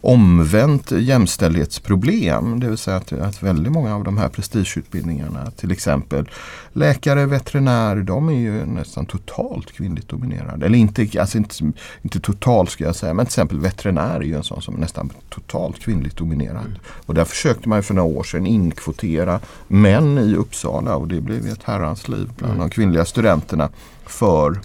omvänt 0.00 0.90
jämställdhetsproblem. 0.90 2.60
Det 2.60 2.68
vill 2.68 2.78
säga 2.78 2.96
att, 2.96 3.12
att 3.12 3.42
väldigt 3.42 3.72
många 3.72 3.94
av 3.94 4.04
de 4.04 4.18
här 4.18 4.28
prestigeutbildningarna, 4.28 5.50
till 5.50 5.72
exempel 5.72 6.28
läkare, 6.72 7.26
veterinär, 7.26 7.96
de 7.96 8.28
är 8.28 8.32
ju 8.32 8.66
nästan 8.66 9.06
totalt 9.06 9.72
kvinnligt 9.72 10.08
dominerade. 10.08 10.66
Eller 10.66 10.78
inte, 10.78 11.20
alltså 11.20 11.38
inte, 11.38 11.72
inte 12.02 12.20
totalt 12.20 12.70
ska 12.70 12.84
jag 12.84 12.96
säga, 12.96 13.14
men 13.14 13.26
till 13.26 13.30
exempel 13.30 13.60
veterinär 13.60 14.16
är 14.16 14.24
ju 14.24 14.36
en 14.36 14.44
sån 14.44 14.62
som 14.62 14.74
är 14.74 14.80
nästan 14.80 15.10
totalt 15.28 15.78
kvinnligt 15.78 16.16
dominerad. 16.16 16.78
Och 17.06 17.14
där 17.14 17.24
försökte 17.24 17.68
man 17.68 17.78
ju 17.78 17.82
för 17.82 17.94
några 17.94 18.18
år 18.18 18.24
sedan 18.24 18.46
inkvotera 18.46 19.40
män 19.68 20.18
i 20.18 20.34
Uppsala 20.34 20.96
och 20.96 21.08
det 21.08 21.20
blev 21.20 21.46
ju 21.46 21.52
ett 21.52 21.62
herrans 21.64 22.08
liv 22.08 22.30
bland 22.36 22.58
de 22.58 22.70
kvinnliga 22.70 23.04
studenterna 23.04 23.70
för 24.06 24.60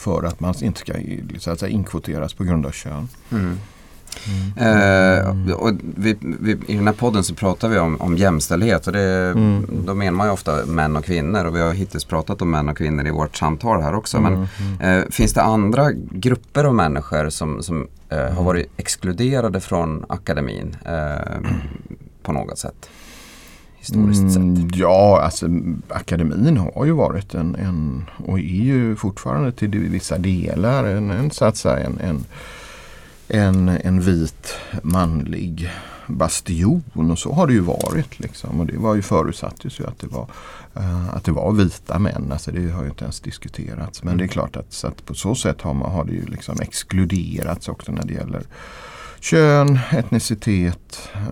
för 0.00 0.22
att 0.22 0.40
man 0.40 0.54
inte 0.62 0.80
ska 0.80 0.92
så 1.38 1.50
att 1.50 1.60
säga, 1.60 1.72
inkvoteras 1.72 2.34
på 2.34 2.44
grund 2.44 2.66
av 2.66 2.70
kön. 2.70 3.08
Mm. 3.30 3.58
Eh, 4.56 5.52
och 5.52 5.72
vi, 5.96 6.16
vi, 6.20 6.56
I 6.66 6.76
den 6.76 6.86
här 6.86 6.94
podden 6.94 7.22
så 7.24 7.34
pratar 7.34 7.68
vi 7.68 7.78
om, 7.78 8.00
om 8.00 8.16
jämställdhet 8.16 8.86
och 8.86 8.92
det, 8.92 9.30
Mm. 9.30 9.66
då 9.86 9.94
menar 9.94 10.12
man 10.12 10.26
ju 10.26 10.32
ofta 10.32 10.66
män 10.66 10.96
och 10.96 11.04
kvinnor 11.04 11.44
och 11.44 11.56
vi 11.56 11.60
har 11.60 11.72
hittills 11.72 12.04
pratat 12.04 12.42
om 12.42 12.50
män 12.50 12.68
och 12.68 12.76
kvinnor 12.76 13.06
i 13.06 13.10
vårt 13.10 13.36
samtal 13.36 13.82
här 13.82 13.94
också. 13.94 14.20
Men 14.20 14.48
eh, 14.80 15.04
finns 15.10 15.32
det 15.34 15.42
andra 15.42 15.92
grupper 16.10 16.64
av 16.64 16.74
människor 16.74 17.30
som, 17.30 17.62
som 17.62 17.88
eh, 18.08 18.18
har 18.32 18.44
varit 18.44 18.70
exkluderade 18.76 19.60
från 19.60 20.04
akademin 20.08 20.76
eh, 20.86 21.38
på 22.22 22.32
något 22.32 22.58
sätt? 22.58 22.88
Historiskt 23.78 24.28
sett. 24.28 24.36
Mm, 24.36 24.70
ja, 24.74 25.20
alltså 25.24 25.46
akademin 25.88 26.56
har 26.74 26.84
ju 26.84 26.92
varit 26.92 27.34
en, 27.34 27.54
en 27.54 28.04
och 28.26 28.38
är 28.38 28.42
ju 28.42 28.96
fortfarande 28.96 29.52
till 29.52 29.70
vissa 29.70 30.18
delar 30.18 30.84
en, 30.84 31.10
en, 31.10 31.30
så 31.30 31.44
att 31.44 31.56
säga, 31.56 31.86
en, 31.86 31.98
en, 32.00 32.24
en, 33.30 33.68
en 33.68 34.00
vit 34.00 34.54
manlig 34.82 35.70
bastion 36.06 37.10
och 37.10 37.18
så 37.18 37.32
har 37.32 37.46
det 37.46 37.52
ju 37.52 37.60
varit. 37.60 38.20
Liksom. 38.20 38.60
Och 38.60 38.66
det 38.66 38.76
var 38.76 38.94
ju 38.94 39.02
förutsattes 39.02 39.80
ju 39.80 39.86
att 39.86 39.98
det 39.98 40.06
var, 40.06 40.26
uh, 40.76 41.14
att 41.14 41.24
det 41.24 41.32
var 41.32 41.52
vita 41.52 41.98
män. 41.98 42.28
Alltså 42.32 42.50
det 42.50 42.70
har 42.70 42.82
ju 42.82 42.88
inte 42.88 43.04
ens 43.04 43.20
diskuterats. 43.20 44.02
Men 44.02 44.16
det 44.16 44.24
är 44.24 44.28
klart 44.28 44.56
att, 44.56 44.72
så 44.72 44.86
att 44.86 45.06
på 45.06 45.14
så 45.14 45.34
sätt 45.34 45.60
har, 45.60 45.74
man, 45.74 45.92
har 45.92 46.04
det 46.04 46.12
ju 46.12 46.26
liksom 46.26 46.60
exkluderats 46.60 47.68
också 47.68 47.92
när 47.92 48.04
det 48.04 48.12
gäller 48.12 48.42
Kön, 49.22 49.78
etnicitet, 49.90 51.08
Uh, 51.16 51.22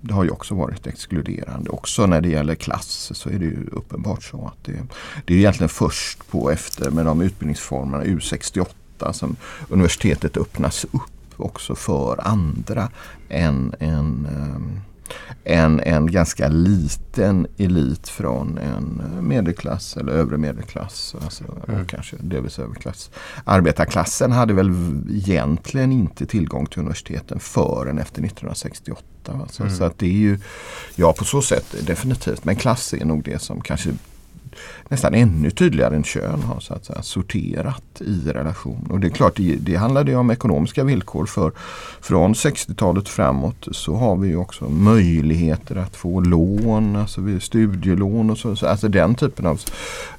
det 0.00 0.14
har 0.14 0.24
ju 0.24 0.30
också 0.30 0.54
varit 0.54 0.86
exkluderande. 0.86 1.70
Också 1.70 2.06
när 2.06 2.20
det 2.20 2.28
gäller 2.28 2.54
klass 2.54 3.10
så 3.14 3.28
är 3.28 3.38
det 3.38 3.44
ju 3.44 3.66
uppenbart 3.72 4.24
så 4.24 4.46
att 4.46 4.64
det, 4.64 4.72
det 5.24 5.34
är 5.34 5.38
egentligen 5.38 5.68
först 5.68 6.30
på 6.30 6.50
efter 6.50 6.90
med 6.90 7.06
de 7.06 7.20
utbildningsformerna 7.20 8.04
U68 8.04 9.12
som 9.12 9.36
universitetet 9.68 10.36
öppnas 10.36 10.84
upp 10.84 11.13
också 11.36 11.74
för 11.74 12.26
andra 12.26 12.90
än 13.28 13.74
en, 13.78 14.26
eh, 14.30 15.62
en, 15.62 15.80
en 15.80 16.06
ganska 16.06 16.48
liten 16.48 17.46
elit 17.56 18.08
från 18.08 18.58
en 18.58 19.02
medelklass 19.20 19.96
eller 19.96 20.12
övre 20.12 20.36
medelklass. 20.36 21.14
Alltså, 21.24 21.44
och 21.44 21.88
kanske 21.88 22.16
delvis 22.20 22.58
överklass. 22.58 23.10
Arbetarklassen 23.44 24.32
hade 24.32 24.54
väl 24.54 24.70
egentligen 25.10 25.92
inte 25.92 26.26
tillgång 26.26 26.66
till 26.66 26.78
universiteten 26.78 27.40
förrän 27.40 27.98
efter 27.98 28.22
1968. 28.22 29.02
Alltså, 29.26 29.70
Så 29.70 29.84
att 29.84 29.98
det 29.98 30.06
är 30.06 30.10
ju, 30.10 30.38
ja 30.94 31.12
på 31.12 31.24
så 31.24 31.42
sätt 31.42 31.74
definitivt. 31.86 32.44
Men 32.44 32.56
klass 32.56 32.94
är 32.94 33.04
nog 33.04 33.24
det 33.24 33.42
som 33.42 33.60
kanske 33.60 33.90
nästan 34.88 35.14
ännu 35.14 35.50
tydligare 35.50 35.96
än 35.96 36.04
kön 36.04 36.42
har 36.42 36.60
så 36.60 36.74
att 36.74 36.84
säga, 36.84 37.02
sorterat 37.02 37.82
i 38.00 38.28
relation. 38.28 38.86
Och 38.90 39.00
det 39.00 39.06
är 39.06 39.10
klart, 39.10 39.36
det, 39.36 39.56
det 39.56 39.76
handlar 39.76 40.04
ju 40.04 40.16
om 40.16 40.30
ekonomiska 40.30 40.84
villkor. 40.84 41.26
för 41.26 41.52
Från 42.00 42.34
60-talet 42.34 43.08
framåt 43.08 43.68
så 43.72 43.94
har 43.96 44.16
vi 44.16 44.28
ju 44.28 44.36
också 44.36 44.68
möjligheter 44.68 45.76
att 45.76 45.96
få 45.96 46.20
lån, 46.20 46.96
alltså 46.96 47.20
vi- 47.20 47.40
studielån 47.40 48.30
och 48.30 48.38
så. 48.38 48.56
så 48.56 48.66
alltså 48.66 48.88
den 48.88 49.14
typen 49.14 49.46
av, 49.46 49.60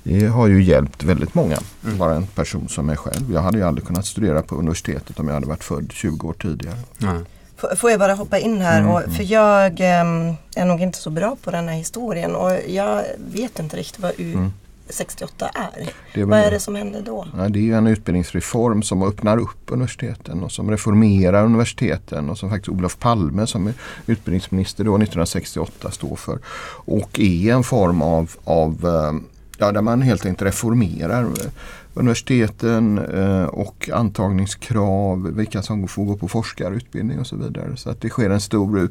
det 0.04 0.25
har 0.25 0.48
ju 0.48 0.63
hjälpt 0.63 1.04
väldigt 1.04 1.36
många. 1.36 1.58
Bara 2.00 2.15
en 2.15 2.27
person 2.27 2.68
som 2.70 2.86
mig 2.86 2.98
själv. 2.98 3.34
Jag 3.34 3.42
hade 3.42 3.58
ju 3.58 3.63
aldrig 3.63 3.88
kunnat 3.88 4.06
studera 4.06 4.42
på 4.42 4.56
universitetet 4.56 5.20
om 5.20 5.27
jag 5.27 5.34
hade 5.34 5.48
varit 5.48 5.63
född 5.63 5.92
20 5.92 6.27
år 6.27 6.34
tidigare. 6.34 6.77
Ja. 6.98 7.13
Får 7.76 7.92
jag 7.92 8.00
bara 8.00 8.14
hoppa 8.14 8.38
in 8.40 8.62
här? 8.62 8.88
Och, 8.88 9.14
för 9.16 9.24
jag 9.24 9.80
ehm, 9.80 10.34
är 10.56 10.66
nog 10.66 10.82
inte 10.82 10.98
så 10.98 11.10
bra 11.10 11.38
på 11.44 11.52
den 11.52 11.68
här 11.68 11.76
historien 11.76 12.36
och 12.36 12.52
jag 12.68 13.04
vet 13.32 13.60
inte 13.60 13.78
riktigt 13.78 14.00
vad 14.00 14.12
U68 14.12 15.44
är. 15.54 15.90
Det 16.14 16.22
är 16.22 16.26
väl 16.26 16.30
Vad 16.30 16.40
är 16.40 16.44
det. 16.44 16.50
det 16.50 16.60
som 16.60 16.76
hände 16.76 17.02
då? 17.02 17.28
Ja, 17.38 17.50
det 17.50 17.60
är 17.60 17.64
ju 17.64 17.74
en 17.74 17.88
utbildningsreform 17.88 18.84
som 18.84 19.04
öppnar 19.04 19.38
upp 19.38 19.72
universiteten 19.72 20.44
och 20.44 20.52
som 20.52 20.72
reformerar 20.72 21.46
universiteten 21.46 22.30
och 22.30 22.38
som 22.38 22.50
faktiskt 22.50 22.70
Olof 22.70 23.00
Palme 23.00 23.48
som 23.48 23.68
är 23.68 23.74
utbildningsminister 24.06 24.84
då 24.84 24.96
1968 24.96 25.92
står 25.92 26.16
för. 26.16 26.40
Och 26.86 27.20
är 27.20 27.54
en 27.54 27.64
form 27.64 28.02
av, 28.02 28.32
av 28.44 28.86
eh, 28.86 29.20
ja, 29.58 29.72
där 29.72 29.82
man 29.82 30.02
helt 30.02 30.26
enkelt 30.26 30.48
reformerar 30.48 31.26
universiteten 31.96 32.98
eh, 32.98 33.46
och 33.46 33.90
antagningskrav, 33.94 35.32
vilka 35.36 35.62
som 35.62 35.88
får 35.88 36.06
gå 36.06 36.18
på 36.18 36.28
forskarutbildning 36.28 37.20
och 37.20 37.28
så 37.28 37.36
vidare. 37.36 37.78
Så 37.78 37.90
att 37.90 38.02
det 38.02 38.10
sker 38.10 38.30
en 38.30 38.42
stor, 38.42 38.90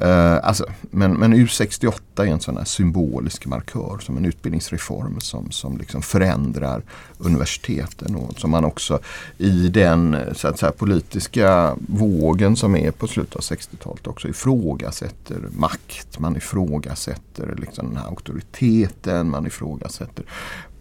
eh, 0.00 0.36
alltså, 0.42 0.64
men, 0.90 1.12
men 1.12 1.34
U68 1.34 2.00
är 2.16 2.24
en 2.24 2.40
sån 2.40 2.56
här 2.56 2.64
symbolisk 2.64 3.46
markör 3.46 3.98
som 3.98 4.16
en 4.16 4.24
utbildningsreform 4.24 5.20
som, 5.20 5.50
som 5.50 5.78
liksom 5.78 6.02
förändrar 6.02 6.82
universiteten 7.18 8.16
och 8.16 8.38
som 8.38 8.50
man 8.50 8.64
också 8.64 8.98
i 9.38 9.68
den 9.68 10.16
så 10.32 10.48
att 10.48 10.58
säga, 10.58 10.72
politiska 10.72 11.76
vågen 11.88 12.56
som 12.56 12.76
är 12.76 12.90
på 12.90 13.06
slutet 13.06 13.36
av 13.36 13.42
60-talet 13.42 14.06
också 14.06 14.28
ifrågasätter 14.28 15.48
makt. 15.50 16.18
Man 16.18 16.36
ifrågasätter 16.36 17.54
liksom 17.58 17.88
den 17.88 17.96
här 17.96 18.06
auktoriteten, 18.06 19.30
man 19.30 19.46
ifrågasätter 19.46 20.24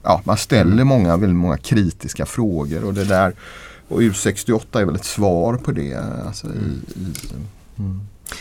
ja, 0.08 0.22
man 0.24 0.38
ställer 0.38 0.84
många, 0.84 1.18
väldigt 1.18 1.38
många 1.38 1.58
kritiska 1.58 2.26
frågor 2.26 2.84
och 2.84 2.94
det 2.94 3.04
där 3.06 3.34
och 3.88 4.02
U68 4.02 4.80
är 4.82 4.86
väl 4.86 4.96
ett 4.96 5.06
svar 5.06 5.58
på 5.58 5.72
det. 5.72 5.96
Alltså, 6.26 6.48
i, 6.48 7.00
i, 7.00 7.14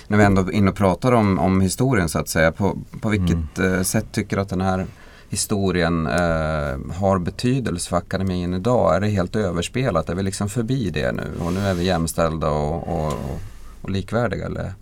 När 0.08 0.18
vi 0.18 0.24
ändå 0.24 0.42
är 0.42 0.50
inne 0.52 0.70
och 0.70 0.76
pratar 0.76 1.12
om, 1.12 1.38
om 1.38 1.60
historien 1.60 2.08
så 2.08 2.18
att 2.18 2.28
säga. 2.28 2.52
På, 2.52 2.78
på 3.00 3.08
vilket 3.08 3.58
Mm. 3.58 3.74
eh, 3.74 3.82
sätt 3.82 4.06
tycker 4.12 4.36
du 4.36 4.42
att 4.42 4.48
den 4.48 4.60
här 4.60 4.86
historien 5.28 6.06
eh, 6.06 6.94
har 6.98 7.18
betydelse 7.18 7.88
för 7.90 7.96
akademin 7.96 8.54
idag? 8.54 8.96
Är 8.96 9.00
det 9.00 9.08
helt 9.08 9.36
överspelat? 9.36 10.08
Är 10.08 10.14
vi 10.14 10.22
liksom 10.22 10.48
förbi 10.48 10.90
det 10.90 11.12
nu? 11.12 11.32
Och 11.40 11.52
nu 11.52 11.60
är 11.60 11.74
vi 11.74 11.84
jämställda 11.84 12.50
och, 12.50 12.88
och, 12.88 13.06
och, 13.12 13.40
och 13.82 13.90
likvärdiga? 13.90 14.46
Eller? 14.46 14.72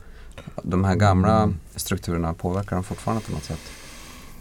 De 0.62 0.84
här 0.84 0.94
gamla 0.94 1.36
Mm. 1.42 1.56
strukturerna 1.76 2.34
påverkar 2.34 2.76
de 2.76 2.84
fortfarande 2.84 3.24
på 3.24 3.32
något 3.32 3.44
sätt? 3.44 3.60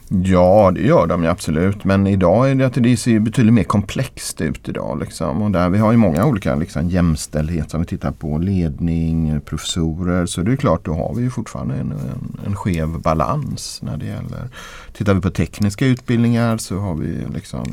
Ja, 0.07 0.71
det 0.75 0.81
gör 0.81 1.07
de 1.07 1.23
ju 1.23 1.29
absolut. 1.29 1.83
Men 1.83 2.07
idag 2.07 2.51
är 2.51 2.55
det 2.55 2.65
att 2.65 2.73
det 2.73 2.97
ser 2.97 3.19
betydligt 3.19 3.53
mer 3.53 3.63
komplext 3.63 4.41
ut 4.41 4.69
idag. 4.69 4.99
Liksom. 4.99 5.41
Och 5.41 5.51
där 5.51 5.69
vi 5.69 5.77
har 5.77 5.91
ju 5.91 5.97
många 5.97 6.25
olika 6.25 6.55
liksom, 6.55 6.89
jämställdhet 6.89 7.71
som 7.71 7.79
vi 7.79 7.85
tittar 7.85 8.11
på. 8.11 8.37
Ledning, 8.37 9.41
professorer. 9.45 10.25
Så 10.25 10.41
det 10.41 10.51
är 10.51 10.55
klart, 10.55 10.85
då 10.85 10.93
har 10.93 11.13
vi 11.15 11.21
ju 11.21 11.29
fortfarande 11.29 11.75
en, 11.75 11.91
en, 11.91 12.39
en 12.45 12.55
skev 12.55 12.99
balans 12.99 13.79
när 13.81 13.97
det 13.97 14.05
gäller. 14.05 14.49
Tittar 14.93 15.13
vi 15.13 15.21
på 15.21 15.29
tekniska 15.29 15.85
utbildningar 15.85 16.57
så 16.57 16.77
har 16.79 16.95
vi 16.95 17.17
liksom 17.33 17.65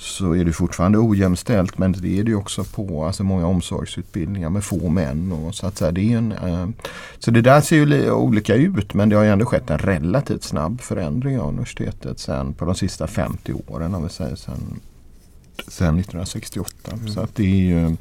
så 0.00 0.32
är 0.32 0.44
det 0.44 0.52
fortfarande 0.52 0.98
ojämställt 0.98 1.78
men 1.78 1.92
det 1.92 2.18
är 2.18 2.24
det 2.24 2.34
också 2.34 2.64
på 2.64 3.04
alltså 3.04 3.24
många 3.24 3.46
omsorgsutbildningar 3.46 4.50
med 4.50 4.64
få 4.64 4.88
män. 4.88 5.32
Och 5.32 5.54
så, 5.54 5.66
att 5.66 5.78
säga, 5.78 5.92
det 5.92 6.12
är 6.12 6.18
en, 6.18 6.32
eh, 6.32 6.68
så 7.18 7.30
det 7.30 7.40
där 7.40 7.60
ser 7.60 7.76
ju 7.76 8.10
olika 8.10 8.54
ut 8.54 8.94
men 8.94 9.08
det 9.08 9.16
har 9.16 9.22
ju 9.22 9.30
ändå 9.30 9.46
skett 9.46 9.70
en 9.70 9.78
relativt 9.78 10.42
snabb 10.42 10.80
förändring 10.80 11.29
av 11.38 11.48
universitetet 11.48 12.18
sen 12.18 12.54
på 12.54 12.64
de 12.64 12.74
sista 12.74 13.06
50 13.06 13.52
åren 13.66 13.94
om 13.94 14.02
vi 14.02 14.08
säger 14.08 14.36
sen, 14.36 14.80
sen 15.68 15.98
1968. 15.98 16.90
Mm. 16.92 17.08
Så 17.08 17.20
att 17.20 17.34
det 17.34 17.42
är 17.42 17.46
ju 17.46 17.96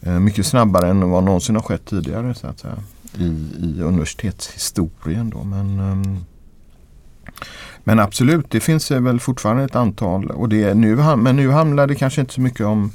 eh, 0.00 0.20
mycket 0.20 0.46
snabbare 0.46 0.88
än 0.88 1.10
vad 1.10 1.24
någonsin 1.24 1.54
har 1.54 1.62
skett 1.62 1.84
tidigare 1.84 2.34
så 2.34 2.46
att 2.46 2.60
säga, 2.60 2.78
i, 3.14 3.24
i 3.58 3.82
universitetshistorien. 3.82 5.30
Då. 5.30 5.44
Men, 5.44 5.80
um, 5.80 6.24
men 7.84 8.00
absolut, 8.00 8.50
det 8.50 8.60
finns 8.60 8.90
väl 8.90 9.20
fortfarande 9.20 9.64
ett 9.64 9.76
antal. 9.76 10.30
Och 10.30 10.48
det, 10.48 10.74
nu, 10.74 10.96
men 11.16 11.36
nu 11.36 11.50
handlar 11.50 11.86
det 11.86 11.94
kanske 11.94 12.20
inte 12.20 12.34
så 12.34 12.40
mycket 12.40 12.66
om 12.66 12.92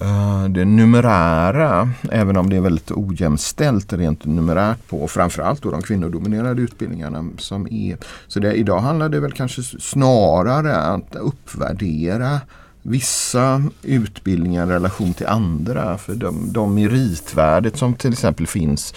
Eh, 0.00 0.44
det 0.48 0.64
numerära. 0.64 1.90
Även 2.10 2.36
om 2.36 2.50
det 2.50 2.56
är 2.56 2.60
väldigt 2.60 2.90
ojämställt 2.90 3.92
rent 3.92 4.24
numerärt 4.24 4.88
på 4.88 5.08
framförallt 5.08 5.62
då 5.62 5.70
de 5.70 5.82
kvinnodominerade 5.82 6.62
utbildningarna. 6.62 7.24
som 7.38 7.66
är. 7.70 7.96
Så 8.26 8.40
det, 8.40 8.54
idag 8.54 8.80
handlar 8.80 9.08
det 9.08 9.20
väl 9.20 9.32
kanske 9.32 9.62
snarare 9.62 10.76
att 10.76 11.16
uppvärdera 11.16 12.40
vissa 12.82 13.62
utbildningar 13.82 14.66
i 14.66 14.70
relation 14.70 15.14
till 15.14 15.26
andra. 15.26 15.98
För 15.98 16.14
de, 16.14 16.52
de 16.52 16.74
meritvärdet 16.74 17.76
som 17.76 17.94
till 17.94 18.12
exempel 18.12 18.46
finns 18.46 18.94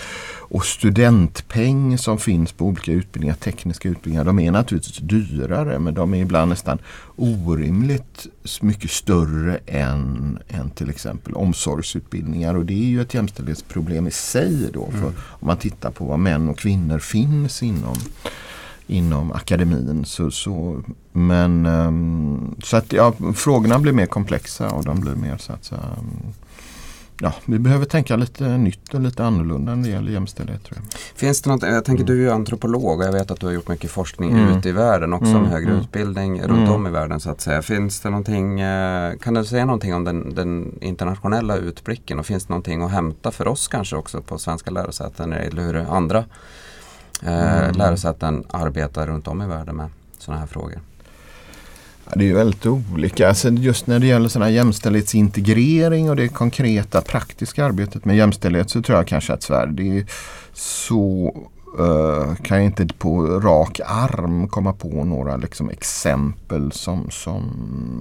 och 0.54 0.66
studentpeng 0.66 1.98
som 1.98 2.20
finns 2.20 2.52
på 2.52 2.66
olika 2.66 2.92
utbildningar, 2.92 3.36
tekniska 3.36 3.90
utbildningar, 3.90 4.24
de 4.24 4.40
är 4.40 4.52
naturligtvis 4.52 4.98
dyrare 4.98 5.80
men 5.80 5.94
de 5.94 6.14
är 6.14 6.22
ibland 6.22 6.50
nästan 6.50 6.80
orimligt 7.16 8.28
mycket 8.62 8.92
större 8.92 9.60
än, 9.66 10.40
än 10.48 10.70
till 10.70 10.90
exempel 10.90 11.34
omsorgsutbildningar 11.34 12.56
och 12.56 12.66
det 12.66 12.74
är 12.74 12.88
ju 12.88 13.02
ett 13.02 13.14
jämställdhetsproblem 13.14 14.08
i 14.08 14.12
sig 14.12 14.70
då. 14.74 14.92
För 14.92 14.98
mm. 14.98 15.14
Om 15.18 15.48
man 15.48 15.58
tittar 15.58 15.92
på 15.92 16.06
vad 16.06 16.20
män 16.20 16.50
och 16.50 16.58
kvinnor 16.58 17.00
finns 17.00 17.64
inom 17.64 17.96
inom 18.88 19.32
akademin. 19.32 20.06
Så, 20.06 20.32
så, 20.32 20.82
men 21.12 21.66
um, 21.66 22.56
så 22.64 22.78
att 22.78 22.94
ja, 22.94 23.14
frågorna 23.36 23.80
blir 23.80 23.94
mer 23.94 24.06
komplexa 24.06 24.70
och 24.70 24.86
de 24.86 25.00
blir 25.00 25.16
mer 25.16 25.38
så 25.38 25.54
att 25.54 25.66
säga, 25.66 25.82
um, 26.00 26.34
ja, 27.20 27.34
vi 27.46 27.60
behöver 27.60 27.86
tänka 27.86 28.16
lite 28.16 28.58
nytt 28.58 28.94
och 28.94 29.02
lite 29.02 29.26
annorlunda 29.26 29.76
när 29.76 29.84
det 29.84 29.90
gäller 29.90 30.12
jämställdhet. 30.12 30.64
Tror 30.64 30.78
jag. 30.78 31.00
Finns 31.16 31.42
det 31.42 31.50
något, 31.50 31.62
jag 31.62 31.86
tänker 31.86 32.04
du 32.04 32.14
är 32.14 32.18
ju 32.18 32.32
antropolog 32.32 33.00
och 33.00 33.06
jag 33.06 33.12
vet 33.12 33.32
att 33.32 33.40
du 33.40 33.46
har 33.46 33.54
gjort 33.54 33.68
mycket 33.68 33.92
forskning 33.92 34.32
mm. 34.32 34.58
ute 34.58 34.70
i 34.70 34.72
världen 34.72 35.14
också 35.14 35.30
mm. 35.30 35.44
om 35.44 35.50
högre 35.50 35.70
mm. 35.70 35.82
utbildning 35.82 36.42
runt 36.42 36.52
mm. 36.52 36.72
om 36.72 36.88
i 36.88 36.90
världen 36.90 37.20
så 37.20 37.30
att 37.30 37.42
säga. 37.42 37.62
Finns 37.62 38.00
det 38.00 38.10
någonting, 38.10 38.60
eh, 38.60 39.18
kan 39.18 39.34
du 39.34 39.46
säga 39.46 39.66
någonting 39.66 39.94
om 39.94 40.04
den, 40.04 40.36
den, 40.36 40.80
internationella 40.82 41.58
utblicken 41.58 42.20
och 42.20 42.26
finns 42.26 42.46
det 42.46 42.50
någonting 42.50 42.82
att 42.82 42.92
hämta 42.92 43.32
för 43.32 43.48
oss 43.48 43.68
kanske 43.68 43.96
också 43.96 44.22
på 44.22 44.38
svenska 44.38 44.72
lärosäten 44.72 45.34
eller 45.34 45.62
hur 45.62 45.76
andra 45.76 46.26
eh, 47.26 47.64
mm. 47.64 47.78
lärosäten 47.78 48.44
arbetar 48.50 49.08
runt 49.08 49.28
om 49.28 49.42
i 49.42 49.48
världen 49.48 49.76
med 49.76 49.90
sådana 50.18 50.40
här 50.40 50.48
frågor? 50.48 50.80
Det 52.16 52.24
är 52.24 52.28
ju 52.28 52.34
väldigt 52.34 52.66
olika. 52.66 53.30
Alltså 53.30 53.50
just 53.50 53.88
när 53.88 54.00
det 54.00 54.08
gäller 54.08 54.30
här 54.42 54.50
jämställdhetsintegrering 54.50 56.10
och 56.10 56.16
det 56.16 56.28
konkreta 56.28 57.02
praktiska 57.02 57.66
arbetet 57.66 58.06
med 58.06 58.18
jämställdhet 58.18 58.70
så 58.70 58.82
tror 58.82 58.98
jag 58.98 59.08
kanske 59.08 59.34
att 59.34 59.44
Sverige 59.44 60.00
är 60.00 60.06
så 60.54 61.36
Uh, 61.80 62.36
kan 62.36 62.58
jag 62.58 62.66
inte 62.66 62.88
på 62.98 63.26
rak 63.26 63.80
arm 63.86 64.48
komma 64.48 64.74
på 64.74 65.04
några 65.04 65.38
liksom, 65.38 65.70
exempel 65.70 66.72
som, 66.72 67.10
som 67.12 67.44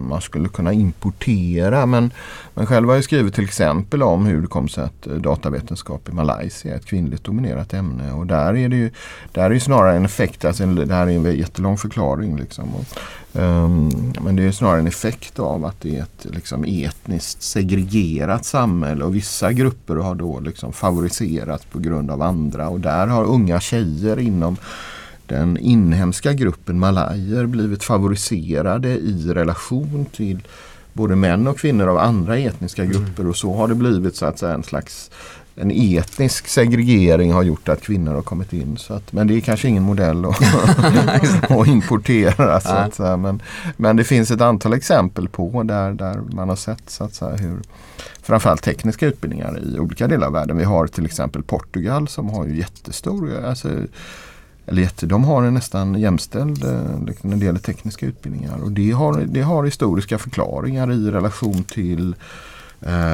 man 0.09 0.21
skulle 0.21 0.49
kunna 0.49 0.73
importera. 0.73 1.87
Men, 1.87 2.11
men 2.55 2.67
själv 2.67 2.89
har 2.89 2.95
jag 2.95 3.05
skrivit 3.05 3.35
till 3.35 3.45
exempel 3.45 4.03
om 4.03 4.27
hur 4.27 4.41
det 4.41 4.47
kom 4.47 4.69
sig 4.69 4.85
att 4.85 5.07
eh, 5.07 5.13
datavetenskap 5.13 6.09
i 6.09 6.13
Malaysia 6.13 6.73
är 6.73 6.77
ett 6.77 6.87
kvinnligt 6.87 7.25
dominerat 7.25 7.75
ämne. 7.75 8.13
Och 8.13 8.27
där 8.27 8.57
är 8.57 8.69
det 8.69 8.77
ju 8.77 8.91
där 9.33 9.51
är 9.51 9.59
snarare 9.59 9.97
en 9.97 10.05
effekt, 10.05 10.45
alltså, 10.45 10.67
det 10.67 10.95
här 10.95 11.07
är 11.07 11.11
en 11.11 11.37
jättelång 11.37 11.79
förklaring. 11.79 12.37
Liksom. 12.37 12.69
Och, 12.75 12.85
um, 13.41 14.13
men 14.21 14.37
det 14.37 14.43
är 14.43 14.53
snarare 14.53 14.79
en 14.79 14.87
effekt 14.87 15.39
av 15.39 15.65
att 15.65 15.81
det 15.81 15.97
är 15.97 16.03
ett 16.03 16.27
liksom, 16.35 16.65
etniskt 16.65 17.43
segregerat 17.43 18.45
samhälle 18.45 19.05
och 19.05 19.15
vissa 19.15 19.53
grupper 19.53 19.97
har 19.97 20.15
då 20.15 20.41
liksom, 20.41 20.73
favoriserats 20.73 21.65
på 21.65 21.79
grund 21.79 22.11
av 22.11 22.23
andra. 22.23 22.69
Och 22.69 22.81
där 22.81 23.07
har 23.07 23.25
unga 23.25 23.61
tjejer 23.63 24.19
inom 24.19 24.57
den 25.27 25.59
inhemska 25.59 26.33
gruppen 26.33 26.79
malajer 26.79 27.47
blivit 27.47 27.85
favoriserade 27.85 28.89
i 28.89 29.33
relation 29.35 30.07
till 30.13 30.43
både 30.93 31.17
män 31.17 31.49
och 31.49 31.59
kvinnor 31.59 31.89
av 31.89 31.99
andra 31.99 32.39
etniska 32.39 32.85
mm. 32.85 32.93
grupper 32.93 33.29
och 33.29 33.37
så 33.37 33.55
har 33.55 33.69
det 33.69 33.75
blivit 33.75 34.17
så 34.17 34.27
att 34.27 34.39
säga 34.39 34.55
en 34.55 34.63
slags 34.63 35.11
en 35.55 35.71
etnisk 35.71 36.49
segregering 36.49 37.33
har 37.33 37.43
gjort 37.43 37.69
att 37.69 37.83
kvinnor 37.83 38.15
har 38.15 38.23
kommit 38.23 38.53
in. 38.53 38.77
Så 38.77 38.95
att, 38.95 39.13
men 39.13 39.27
det 39.27 39.37
är 39.37 39.41
kanske 39.41 39.69
ingen 39.69 39.83
modell 39.83 40.25
att, 40.25 40.43
att 41.51 41.67
importera. 41.67 42.61
Så 42.61 42.69
att 42.69 42.95
säga. 42.95 43.17
Men, 43.17 43.43
men 43.77 43.97
det 43.97 44.05
finns 44.05 44.31
ett 44.31 44.41
antal 44.41 44.73
exempel 44.73 45.29
på 45.29 45.63
där, 45.63 45.93
där 45.93 46.21
man 46.33 46.49
har 46.49 46.57
sett 46.57 46.91
så 46.91 47.05
att 47.05 47.15
säga, 47.15 47.37
hur 47.37 47.61
framförallt 48.23 48.63
tekniska 48.63 49.07
utbildningar 49.07 49.59
i 49.63 49.79
olika 49.79 50.09
delar 50.09 50.27
av 50.27 50.33
världen. 50.33 50.57
Vi 50.57 50.65
har 50.65 50.87
till 50.87 51.07
exempel 51.07 51.43
Portugal 51.43 52.09
som 52.09 52.29
har 52.29 52.47
ju 52.47 52.57
jättestor, 52.59 53.45
alltså, 53.45 53.69
eller 54.67 54.83
jätte, 54.83 55.07
de 55.07 55.25
har 55.25 55.43
en 55.43 55.55
nästan 55.55 55.95
jämställd 55.95 56.65
eh, 56.65 57.05
liksom, 57.07 57.31
när 57.31 57.37
det 57.37 57.45
gäller 57.45 57.59
tekniska 57.59 58.07
utbildningar. 58.07 58.63
Och 58.63 58.73
det 58.73 58.91
har, 58.91 59.21
det 59.21 59.43
har 59.43 59.65
historiska 59.65 60.19
förklaringar 60.19 60.93
i 60.93 61.11
relation 61.11 61.65
till 61.65 62.15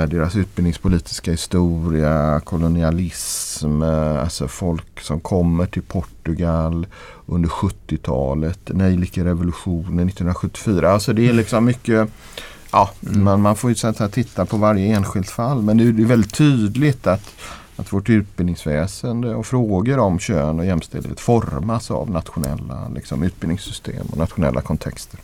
deras 0.09 0.37
utbildningspolitiska 0.37 1.31
historia, 1.31 2.41
kolonialism, 2.45 3.83
eh, 3.83 4.23
alltså 4.23 4.49
folk 4.49 5.01
som 5.01 5.21
kommer 5.21 5.67
till 5.67 5.83
Portugal 5.83 6.87
under 7.27 7.49
70-talet, 7.49 8.61
Nejlike-revolutionen 8.69 10.09
1974. 10.09 10.91
Alltså 10.91 11.13
det 11.13 11.29
är 11.29 11.33
liksom 11.33 11.65
mycket 11.65 12.09
Ja, 12.73 12.91
mm. 13.07 13.25
man, 13.25 13.41
man 13.41 13.57
får 13.57 13.71
ju 13.71 13.77
så 13.77 14.09
titta 14.13 14.47
på 14.47 14.57
varje 14.57 14.97
enskilt 14.97 15.31
fall. 15.31 15.63
Men 15.63 15.77
det 15.77 15.85
är, 15.85 15.93
det 15.93 16.03
är 16.03 16.07
väldigt 16.07 16.35
tydligt 16.35 17.07
att, 17.07 17.35
att 17.77 17.93
vårt 17.93 18.11
utbildningsväsende 18.11 19.35
och 19.35 19.47
frågor 19.47 19.99
om 19.99 20.19
kön 20.19 20.59
och 20.59 20.67
jämställdhet 20.67 21.21
formas 21.21 21.91
av 21.91 22.11
nationella 22.11 22.89
liksom, 22.89 23.23
utbildningssystem 23.23 24.07
och 24.07 24.19
nationella 24.19 24.61
kontexter. 24.61 25.21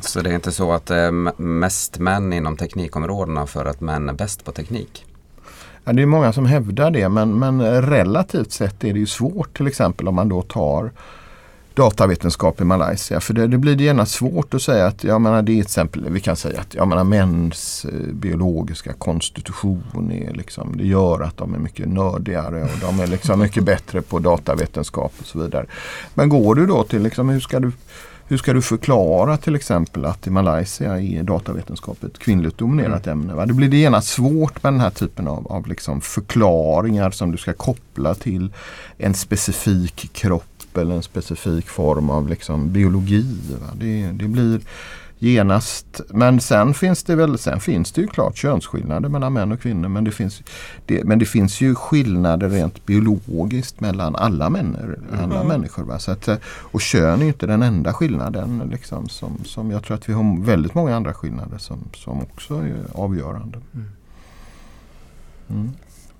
Så 0.00 0.20
det 0.20 0.30
är 0.30 0.34
inte 0.34 0.52
så 0.52 0.72
att 0.72 0.90
eh, 0.90 0.96
det 0.96 1.02
är 1.02 1.42
mest 1.42 1.98
män 1.98 2.32
inom 2.32 2.56
teknikområdena 2.56 3.46
för 3.46 3.64
att 3.64 3.80
män 3.80 4.08
är 4.08 4.12
bäst 4.12 4.44
på 4.44 4.52
teknik? 4.52 5.06
Ja, 5.84 5.92
det 5.92 6.02
är 6.02 6.06
många 6.06 6.32
som 6.32 6.46
hävdar 6.46 6.90
det 6.90 7.08
men, 7.08 7.38
men 7.38 7.82
relativt 7.82 8.52
sett 8.52 8.84
är 8.84 8.92
det 8.92 8.98
ju 8.98 9.06
svårt 9.06 9.56
till 9.56 9.66
exempel 9.66 10.08
om 10.08 10.14
man 10.14 10.28
då 10.28 10.42
tar 10.42 10.90
datavetenskap 11.74 12.60
i 12.60 12.64
Malaysia. 12.64 13.20
För 13.20 13.34
det, 13.34 13.46
det 13.46 13.58
blir 13.58 13.76
det 13.76 13.84
gärna 13.84 14.06
svårt 14.06 14.54
att 14.54 14.62
säga 14.62 14.86
att, 14.86 15.04
jag 15.04 15.20
menar 15.20 15.42
det 15.42 15.52
är 15.52 15.60
ett 15.60 15.66
exempel, 15.66 16.06
vi 16.10 16.20
kan 16.20 16.36
säga 16.36 16.60
att 16.60 16.74
jag 16.74 16.88
menar, 16.88 17.04
mäns 17.04 17.84
eh, 17.84 18.14
biologiska 18.14 18.92
konstitution 18.92 20.12
är 20.12 20.34
liksom, 20.34 20.76
det 20.76 20.86
gör 20.86 21.20
att 21.20 21.36
de 21.36 21.54
är 21.54 21.58
mycket 21.58 21.88
nördigare 21.88 22.62
och 22.62 22.78
de 22.80 23.00
är 23.00 23.06
liksom 23.06 23.40
mycket 23.40 23.64
bättre 23.64 24.02
på 24.02 24.18
datavetenskap 24.18 25.12
och 25.18 25.26
så 25.26 25.38
vidare. 25.38 25.66
Men 26.14 26.28
går 26.28 26.54
du 26.54 26.66
då 26.66 26.82
till 26.82 27.02
liksom, 27.02 27.28
hur 27.28 27.40
ska 27.40 27.60
du 27.60 27.72
hur 28.28 28.36
ska 28.36 28.52
du 28.52 28.62
förklara 28.62 29.36
till 29.36 29.54
exempel 29.54 30.04
att 30.04 30.26
i 30.26 30.30
Malaysia 30.30 31.00
är 31.00 31.22
datavetenskap 31.22 32.04
ett 32.04 32.18
kvinnligt 32.18 32.58
dominerat 32.58 33.06
mm. 33.06 33.20
ämne? 33.20 33.34
Va? 33.34 33.46
Då 33.46 33.54
blir 33.54 33.68
det 33.68 33.76
genast 33.76 34.08
svårt 34.08 34.62
med 34.62 34.72
den 34.72 34.80
här 34.80 34.90
typen 34.90 35.28
av, 35.28 35.46
av 35.52 35.66
liksom 35.66 36.00
förklaringar 36.00 37.10
som 37.10 37.30
du 37.30 37.38
ska 37.38 37.52
koppla 37.52 38.14
till 38.14 38.52
en 38.98 39.14
specifik 39.14 40.12
kropp 40.12 40.76
eller 40.78 40.94
en 40.94 41.02
specifik 41.02 41.68
form 41.68 42.10
av 42.10 42.28
liksom 42.28 42.72
biologi. 42.72 43.36
Det, 43.74 44.02
det, 44.12 44.28
blir 44.28 44.60
genast, 45.24 46.00
men 46.08 46.40
sen 46.40 46.74
finns 46.74 47.02
det 47.02 47.14
väl, 47.14 47.38
sen 47.38 47.60
finns 47.60 47.92
det 47.92 48.00
ju 48.00 48.06
klart 48.06 48.36
könsskillnader 48.36 49.08
mellan 49.08 49.32
män 49.32 49.52
och 49.52 49.60
kvinnor. 49.60 49.88
Men 49.88 50.04
det 50.04 50.10
finns, 50.10 50.42
det, 50.86 51.04
men 51.04 51.18
det 51.18 51.24
finns 51.24 51.60
ju 51.60 51.74
skillnader 51.74 52.48
rent 52.48 52.86
biologiskt 52.86 53.80
mellan 53.80 54.16
alla, 54.16 54.50
människor, 54.50 54.98
alla 55.12 55.36
mm. 55.36 55.48
människor. 55.48 55.84
Va? 55.84 55.98
Så 55.98 56.10
att, 56.10 56.28
och 56.44 56.80
kön 56.80 57.22
är 57.22 57.26
inte 57.26 57.46
den 57.46 57.62
enda 57.62 57.92
skillnaden. 57.92 58.68
Liksom, 58.72 59.08
som, 59.08 59.44
som 59.44 59.70
jag 59.70 59.84
tror 59.84 59.96
att 59.96 60.08
vi 60.08 60.12
har 60.12 60.44
väldigt 60.44 60.74
många 60.74 60.96
andra 60.96 61.14
skillnader 61.14 61.58
som, 61.58 61.78
som 61.94 62.20
också 62.20 62.54
är 62.54 62.76
avgörande. 62.92 63.58
Mm. 65.50 65.72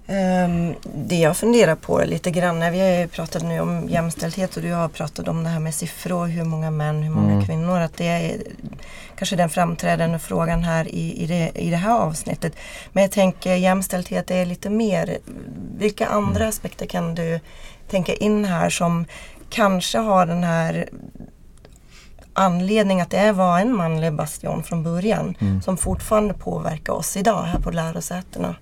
Um, 0.07 0.75
det 0.95 1.17
jag 1.17 1.37
funderar 1.37 1.75
på 1.75 2.03
lite 2.05 2.31
grann, 2.31 2.59
när 2.59 2.71
vi 2.71 2.81
har 2.81 3.07
pratat 3.07 3.43
nu 3.43 3.61
om 3.61 3.89
jämställdhet 3.89 4.57
och 4.57 4.63
du 4.63 4.73
har 4.73 4.89
pratat 4.89 5.29
om 5.29 5.45
det 5.45 5.51
här 5.51 5.61
med 5.61 5.75
siffror, 5.75 6.27
hur 6.27 6.45
många 6.45 6.71
män, 6.71 7.03
hur 7.03 7.11
många 7.11 7.33
mm. 7.33 7.47
kvinnor, 7.47 7.81
att 7.81 7.97
det 7.97 8.07
är 8.07 8.43
kanske 9.17 9.37
den 9.37 9.51
framträdande 9.51 10.19
frågan 10.19 10.63
här 10.63 10.89
i, 10.89 11.23
i, 11.23 11.27
det, 11.27 11.53
i 11.55 11.71
det 11.71 11.77
här 11.77 11.99
avsnittet. 11.99 12.57
Men 12.93 13.03
jag 13.03 13.13
tänker 13.13 13.55
jämställdhet 13.55 14.31
är 14.31 14.47
lite 14.47 14.71
mer, 14.71 15.19
vilka 15.79 16.07
andra 16.07 16.37
mm. 16.37 16.49
aspekter 16.49 16.87
kan 16.87 17.15
du 17.15 17.41
tänka 17.91 18.15
in 18.15 18.45
här 18.45 18.71
som 18.71 19.05
kanske 19.51 19.99
har 19.99 20.27
den 20.27 20.45
här 20.45 20.89
anledning 22.33 23.01
att 23.01 23.11
det 23.11 23.33
var 23.33 23.59
en 23.59 23.77
manlig 23.77 24.13
bastion 24.13 24.63
från 24.63 24.83
början 24.83 25.37
mm. 25.41 25.63
som 25.63 25.77
fortfarande 25.77 26.35
påverkar 26.35 26.93
oss 26.93 27.17
idag 27.17 27.43
här 27.43 27.59
på 27.59 27.71
lärosätena. 27.71 28.57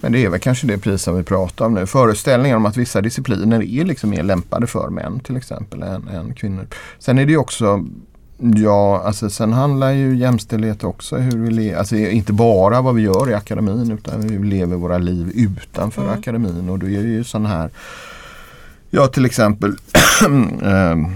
Men 0.00 0.12
det 0.12 0.24
är 0.24 0.28
väl 0.28 0.40
kanske 0.40 0.66
det 0.66 0.78
pris 0.78 1.02
som 1.02 1.16
vi 1.16 1.22
pratar 1.22 1.64
om 1.64 1.74
nu. 1.74 1.86
Föreställningen 1.86 2.56
om 2.56 2.66
att 2.66 2.76
vissa 2.76 3.00
discipliner 3.00 3.62
är 3.62 3.84
liksom 3.84 4.10
mer 4.10 4.22
lämpade 4.22 4.66
för 4.66 4.88
män 4.88 5.20
till 5.20 5.36
exempel 5.36 5.82
än, 5.82 6.08
än 6.08 6.34
kvinnor. 6.34 6.66
Sen 6.98 7.18
är 7.18 7.26
det 7.26 7.36
också 7.36 7.84
Ja, 8.40 9.02
alltså 9.04 9.30
sen 9.30 9.52
handlar 9.52 9.90
ju 9.90 10.16
jämställdhet 10.16 10.84
också 10.84 11.16
hur 11.16 11.38
vi 11.38 11.50
lever, 11.50 11.78
alltså 11.78 11.96
inte 11.96 12.32
bara 12.32 12.80
vad 12.80 12.94
vi 12.94 13.02
gör 13.02 13.30
i 13.30 13.34
akademin 13.34 13.92
utan 13.92 14.22
hur 14.22 14.38
vi 14.38 14.48
lever 14.48 14.76
våra 14.76 14.98
liv 14.98 15.32
utanför 15.34 16.02
mm. 16.02 16.18
akademin 16.18 16.68
och 16.68 16.78
då 16.78 16.86
är 16.86 17.02
det 17.02 17.08
ju 17.08 17.24
sån 17.24 17.46
här 17.46 17.70
Ja 18.90 19.06
till 19.06 19.24
exempel 19.24 19.76
ehm, 20.62 21.06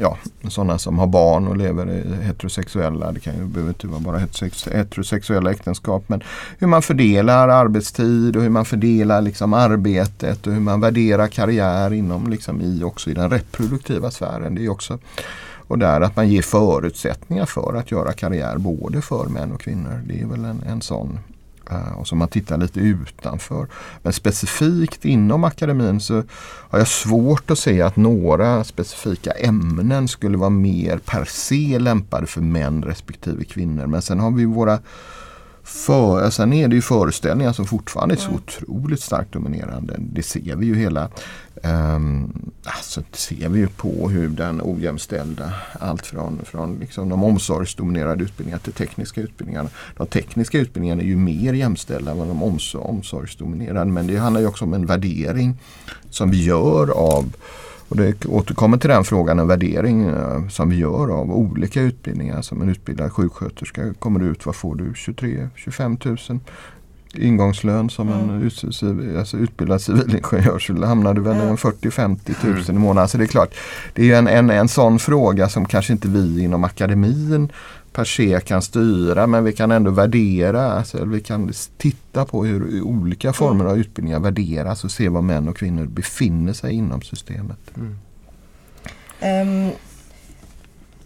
ja, 0.00 0.18
sådana 0.48 0.78
som 0.78 0.98
har 0.98 1.06
barn 1.06 1.48
och 1.48 1.56
lever 1.56 1.86
heterosexuella. 2.22 3.12
Det 3.12 3.20
kan 3.20 3.34
ju 3.34 3.44
behöver 3.44 3.70
inte 3.70 3.86
vara 3.86 4.00
bara 4.00 4.18
heterosexuella 4.72 5.50
äktenskap. 5.50 6.04
Men 6.06 6.22
hur 6.58 6.66
man 6.66 6.82
fördelar 6.82 7.48
arbetstid 7.48 8.36
och 8.36 8.42
hur 8.42 8.50
man 8.50 8.64
fördelar 8.64 9.20
liksom 9.20 9.52
arbetet 9.52 10.46
och 10.46 10.52
hur 10.52 10.60
man 10.60 10.80
värderar 10.80 11.28
karriär 11.28 11.92
inom 11.92 12.30
liksom 12.30 12.60
i, 12.60 12.84
också 12.84 13.10
i 13.10 13.14
den 13.14 13.30
reproduktiva 13.30 14.10
sfären. 14.10 14.54
Det 14.54 14.64
är 14.64 14.68
också, 14.68 14.98
och 15.68 15.78
där 15.78 16.00
att 16.00 16.16
man 16.16 16.28
ger 16.28 16.42
förutsättningar 16.42 17.46
för 17.46 17.74
att 17.74 17.90
göra 17.90 18.12
karriär 18.12 18.58
både 18.58 19.02
för 19.02 19.26
män 19.26 19.52
och 19.52 19.60
kvinnor. 19.60 20.02
Det 20.06 20.20
är 20.20 20.26
väl 20.26 20.44
en, 20.44 20.62
en 20.66 20.82
sån 20.82 21.18
Eh, 21.72 21.92
och 21.98 22.08
som 22.08 22.18
man 22.18 22.28
tittar 22.28 22.58
lite 22.58 22.80
utanför. 22.80 23.66
Men 24.02 24.12
specifikt 24.12 25.04
inom 25.04 25.44
akademin 25.44 26.00
så 26.00 26.22
har 26.70 26.78
jag 26.78 26.88
svårt 26.88 27.50
att 27.50 27.58
se 27.58 27.82
att 27.82 27.96
några 27.96 28.64
specifika 28.64 29.30
ämnen 29.30 30.08
skulle 30.08 30.36
vara 30.36 30.50
mer 30.50 30.98
per 30.98 31.24
se 31.24 31.78
lämpade 31.78 32.26
för 32.26 32.40
män 32.40 32.82
respektive 32.82 33.44
kvinnor. 33.44 33.86
Men 33.86 34.02
sen 34.02 34.20
har 34.20 34.30
vi 34.30 34.44
våra 34.44 34.78
för, 35.72 36.30
sen 36.30 36.52
är 36.52 36.68
det 36.68 36.74
ju 36.74 36.82
föreställningar 36.82 37.52
som 37.52 37.66
fortfarande 37.66 38.14
är 38.14 38.16
så 38.16 38.30
otroligt 38.30 39.00
starkt 39.00 39.32
dominerande. 39.32 39.94
Det 39.98 40.22
ser 40.22 40.56
vi 40.56 40.66
ju 40.66 40.76
hela 40.76 41.08
um, 41.62 42.50
alltså 42.64 43.02
det 43.10 43.16
ser 43.16 43.48
vi 43.48 43.58
ju 43.58 43.68
på 43.68 44.08
hur 44.08 44.28
den 44.28 44.60
ojämställda 44.64 45.52
allt 45.80 46.06
från, 46.06 46.40
från 46.44 46.78
liksom 46.78 47.08
de 47.08 47.24
omsorgsdominerade 47.24 48.24
utbildningarna 48.24 48.62
till 48.62 48.72
tekniska 48.72 49.20
utbildningar. 49.20 49.68
De 49.96 50.06
tekniska 50.06 50.58
utbildningarna 50.58 51.02
är 51.02 51.06
ju 51.06 51.16
mer 51.16 51.52
jämställda 51.52 52.10
än 52.12 52.18
de 52.18 52.42
omsorgsdominerade 52.74 53.90
men 53.90 54.06
det 54.06 54.16
handlar 54.16 54.40
ju 54.40 54.46
också 54.46 54.64
om 54.64 54.74
en 54.74 54.86
värdering 54.86 55.58
som 56.10 56.30
vi 56.30 56.44
gör 56.44 56.90
av 56.90 57.32
och 57.92 57.98
det 57.98 58.26
återkommer 58.26 58.78
till 58.78 58.90
den 58.90 59.04
frågan, 59.04 59.38
en 59.38 59.48
värdering 59.48 60.02
eh, 60.04 60.48
som 60.48 60.70
vi 60.70 60.76
gör 60.76 61.10
av 61.20 61.32
olika 61.32 61.80
utbildningar. 61.80 62.42
Som 62.42 62.62
en 62.62 62.68
utbildad 62.68 63.12
sjuksköterska 63.12 63.94
kommer 63.98 64.22
ut, 64.22 64.46
vad 64.46 64.56
får 64.56 64.74
du? 64.74 64.92
23-25 64.92 66.30
000 66.30 66.40
ingångslön 67.14 67.90
som 67.90 68.08
mm. 68.08 68.30
en 68.30 69.18
alltså 69.18 69.36
utbildad 69.36 69.80
civilingenjör 69.80 70.58
så 70.58 70.84
hamnar 70.84 71.14
du 71.14 71.20
väl 71.20 71.40
mm. 71.40 71.56
40-50 71.56 72.34
tusen 72.40 72.76
i 72.76 72.78
månaden. 72.78 73.08
Så 73.08 73.18
det 73.18 73.24
är 73.24 73.28
klart, 73.28 73.54
det 73.94 74.12
är 74.12 74.18
en, 74.18 74.28
en, 74.28 74.50
en 74.50 74.68
sån 74.68 74.98
fråga 74.98 75.48
som 75.48 75.66
kanske 75.66 75.92
inte 75.92 76.08
vi 76.08 76.42
inom 76.42 76.64
akademin 76.64 77.52
per 77.92 78.04
se 78.04 78.40
kan 78.40 78.62
styra 78.62 79.26
men 79.26 79.44
vi 79.44 79.52
kan 79.52 79.70
ändå 79.70 79.90
värdera, 79.90 80.72
alltså, 80.72 81.04
vi 81.04 81.20
kan 81.20 81.52
titta 81.76 82.24
på 82.24 82.44
hur 82.44 82.82
olika 82.82 83.32
former 83.32 83.64
av 83.64 83.78
utbildningar 83.78 84.20
värderas 84.20 84.84
och 84.84 84.90
se 84.90 85.08
var 85.08 85.22
män 85.22 85.48
och 85.48 85.56
kvinnor 85.56 85.86
befinner 85.86 86.52
sig 86.52 86.72
inom 86.72 87.02
systemet. 87.02 87.58
Mm. 87.76 87.98
Um, 89.22 89.72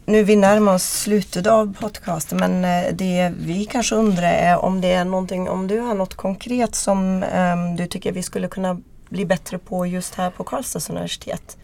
nu 0.07 0.25
vi 0.25 0.37
närmar 0.37 0.75
oss 0.75 0.85
slutet 0.85 1.47
av 1.47 1.77
podcasten 1.81 2.39
men 2.39 2.65
eh, 2.65 2.95
det 2.95 3.33
vi 3.39 3.65
kanske 3.65 3.95
undrar 3.95 4.33
är 4.33 4.59
om 4.59 4.81
det 4.81 4.93
är 4.93 5.05
någonting, 5.05 5.49
om 5.49 5.67
du 5.67 5.81
har 5.81 5.95
något 5.95 6.15
konkret 6.15 6.75
som 6.75 7.23
um, 7.23 7.77
du 7.77 7.87
tycker 7.87 8.13
vi 8.13 8.23
skulle 8.23 8.49
kunna 8.49 8.81
bli 9.09 9.27
bättre 9.27 9.59
på 9.59 9.87
just 9.87 10.15
här 10.15 10.31
på 10.31 10.45
Karlstads 10.45 10.91
universitet. 10.91 11.57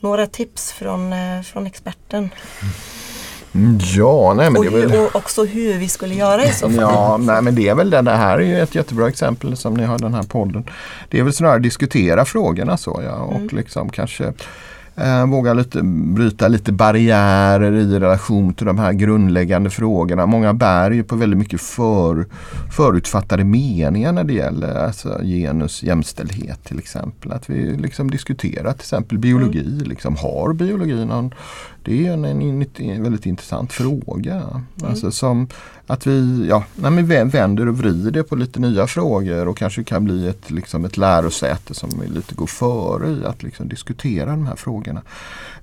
Några 0.00 0.26
tips 0.26 0.72
från, 0.72 1.12
uh, 1.12 1.42
från 1.42 1.66
experten. 1.66 2.18
Mm. 2.18 2.72
Ja, 3.96 4.34
nej 4.36 4.50
men 4.50 4.56
och, 4.56 4.64
det 4.64 4.82
är 4.82 4.86
väl... 4.86 5.00
och 5.00 5.16
också 5.16 5.44
hur 5.44 5.78
vi 5.78 5.88
skulle 5.88 6.14
göra 6.14 6.44
i 6.44 6.52
så 6.52 6.66
fall. 6.66 6.76
Ja, 6.76 7.16
nej 7.20 7.42
men 7.42 7.54
det 7.54 7.68
är 7.68 7.74
väl 7.74 7.90
det. 7.90 8.02
Det 8.02 8.10
här 8.10 8.38
är 8.38 8.42
ju 8.42 8.60
ett 8.60 8.74
jättebra 8.74 9.08
exempel 9.08 9.56
som 9.56 9.74
ni 9.74 9.84
har 9.84 9.98
den 9.98 10.14
här 10.14 10.22
podden. 10.22 10.64
Det 11.08 11.18
är 11.18 11.22
väl 11.22 11.32
snarare 11.32 11.56
att 11.56 11.62
diskutera 11.62 12.24
frågorna 12.24 12.76
så 12.76 13.00
ja 13.04 13.14
och 13.14 13.36
mm. 13.36 13.48
liksom 13.56 13.88
kanske 13.88 14.32
Eh, 15.00 15.26
våga 15.26 15.54
lite, 15.54 15.82
bryta 15.82 16.48
lite 16.48 16.72
barriärer 16.72 17.72
i 17.72 17.98
relation 17.98 18.54
till 18.54 18.66
de 18.66 18.78
här 18.78 18.92
grundläggande 18.92 19.70
frågorna. 19.70 20.26
Många 20.26 20.54
bär 20.54 20.90
ju 20.90 21.02
på 21.02 21.16
väldigt 21.16 21.38
mycket 21.38 21.60
för, 21.60 22.26
förutfattade 22.76 23.44
meningar 23.44 24.12
när 24.12 24.24
det 24.24 24.32
gäller 24.32 24.74
alltså, 24.74 25.20
genus 25.22 25.82
jämställdhet 25.82 26.64
till 26.64 26.78
exempel. 26.78 27.32
Att 27.32 27.50
vi 27.50 27.76
liksom 27.76 28.10
diskuterar 28.10 28.72
till 28.72 28.80
exempel 28.80 29.18
biologi. 29.18 29.64
Mm. 29.66 29.88
Liksom, 29.88 30.16
har 30.16 30.52
biologi 30.52 31.04
någon 31.04 31.34
det 31.82 32.06
är 32.06 32.12
en, 32.12 32.24
en, 32.24 32.66
en 32.78 33.02
väldigt 33.02 33.26
intressant 33.26 33.72
fråga. 33.72 34.34
Mm. 34.34 34.90
Alltså 34.90 35.10
som 35.10 35.48
att 35.90 36.06
vi, 36.06 36.46
ja, 36.48 36.64
när 36.74 36.90
vi 36.90 37.22
vänder 37.24 37.68
och 37.68 37.78
vrider 37.78 38.22
på 38.22 38.36
lite 38.36 38.60
nya 38.60 38.86
frågor 38.86 39.48
och 39.48 39.56
kanske 39.56 39.84
kan 39.84 40.04
bli 40.04 40.28
ett, 40.28 40.50
liksom 40.50 40.84
ett 40.84 40.96
lärosäte 40.96 41.74
som 41.74 41.90
lite 42.06 42.34
går 42.34 42.46
före 42.46 43.08
i 43.08 43.24
att 43.24 43.42
liksom 43.42 43.68
diskutera 43.68 44.30
de 44.30 44.46
här 44.46 44.56
frågorna. 44.56 45.02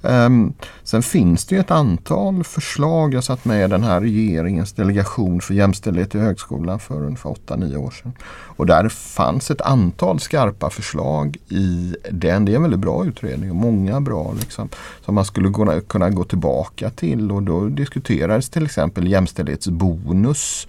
Um, 0.01 0.53
sen 0.83 1.03
finns 1.03 1.45
det 1.45 1.57
ett 1.57 1.71
antal 1.71 2.43
förslag. 2.43 3.13
Jag 3.13 3.23
satt 3.23 3.45
med 3.45 3.65
i 3.65 3.67
den 3.67 3.83
här 3.83 4.01
regeringens 4.01 4.73
delegation 4.73 5.41
för 5.41 5.53
jämställdhet 5.53 6.15
i 6.15 6.19
högskolan 6.19 6.79
för 6.79 7.03
ungefär 7.03 7.29
8-9 7.29 7.75
år 7.77 7.91
sedan. 7.91 8.13
Och 8.57 8.65
där 8.65 8.89
fanns 8.89 9.51
ett 9.51 9.61
antal 9.61 10.19
skarpa 10.19 10.69
förslag 10.69 11.37
i 11.49 11.95
den. 12.11 12.45
Det 12.45 12.51
är 12.51 12.55
en 12.55 12.61
väldigt 12.61 12.79
bra 12.79 13.05
utredning 13.05 13.49
och 13.49 13.55
många 13.55 14.01
bra 14.01 14.33
liksom, 14.39 14.69
som 15.05 15.15
man 15.15 15.25
skulle 15.25 15.81
kunna 15.87 16.06
gå 16.15 16.23
tillbaka 16.23 16.89
till. 16.89 17.31
Och 17.31 17.43
då 17.43 17.65
diskuterades 17.65 18.49
till 18.49 18.65
exempel 18.65 19.07
jämställdhetsbonus 19.07 20.67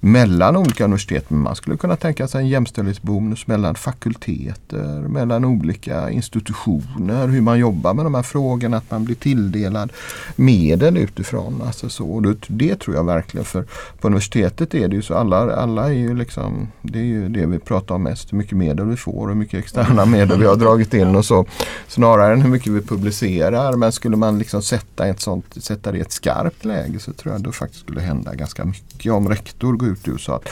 mellan 0.00 0.56
olika 0.56 0.84
universitet. 0.84 1.30
Men 1.30 1.40
man 1.40 1.56
skulle 1.56 1.76
kunna 1.76 1.96
tänka 1.96 2.28
sig 2.28 2.40
en 2.40 2.48
jämställdhetsbonus 2.48 3.46
mellan 3.46 3.74
fakulteter, 3.74 5.08
mellan 5.08 5.44
olika 5.44 6.10
institutioner, 6.10 7.28
hur 7.28 7.40
man 7.40 7.58
jobbar 7.58 7.94
med 7.94 8.04
de 8.04 8.14
här 8.14 8.22
frågorna, 8.22 8.76
att 8.76 8.90
man 8.90 9.04
blir 9.04 9.14
tilldelad 9.14 9.92
medel 10.36 10.96
utifrån. 10.96 11.62
Alltså 11.66 11.88
så. 11.88 12.20
Det, 12.20 12.36
det 12.46 12.76
tror 12.76 12.96
jag 12.96 13.04
verkligen, 13.04 13.44
för 13.44 13.64
på 14.00 14.08
universitetet 14.08 14.74
är 14.74 14.88
det 14.88 14.96
ju 14.96 15.02
så, 15.02 15.14
alla, 15.14 15.56
alla 15.56 15.86
är 15.86 15.92
ju 15.92 16.14
liksom, 16.14 16.68
det 16.82 16.98
är 16.98 17.04
ju 17.04 17.28
det 17.28 17.46
vi 17.46 17.58
pratar 17.58 17.94
om 17.94 18.02
mest, 18.02 18.32
hur 18.32 18.38
mycket 18.38 18.58
medel 18.58 18.86
vi 18.86 18.96
får 18.96 19.22
och 19.22 19.28
hur 19.28 19.34
mycket 19.34 19.58
externa 19.58 20.04
medel 20.16 20.40
vi 20.40 20.46
har 20.46 20.56
dragit 20.56 20.94
in 20.94 21.16
och 21.16 21.24
så. 21.24 21.46
Snarare 21.88 22.32
än 22.32 22.42
hur 22.42 22.50
mycket 22.50 22.72
vi 22.72 22.80
publicerar. 22.80 23.72
Men 23.76 23.92
skulle 23.92 24.16
man 24.16 24.38
liksom 24.38 24.62
sätta, 24.62 25.06
ett 25.06 25.20
sånt, 25.20 25.64
sätta 25.64 25.92
det 25.92 25.98
i 25.98 26.00
ett 26.00 26.12
skarpt 26.12 26.64
läge 26.64 26.98
så 26.98 27.12
tror 27.12 27.34
jag 27.34 27.42
det 27.42 27.52
faktiskt 27.52 27.80
skulle 27.80 28.00
hända 28.00 28.34
ganska 28.34 28.64
mycket 28.64 29.12
om 29.12 29.28
rektor 29.28 29.76
sa 30.18 30.36
att 30.36 30.48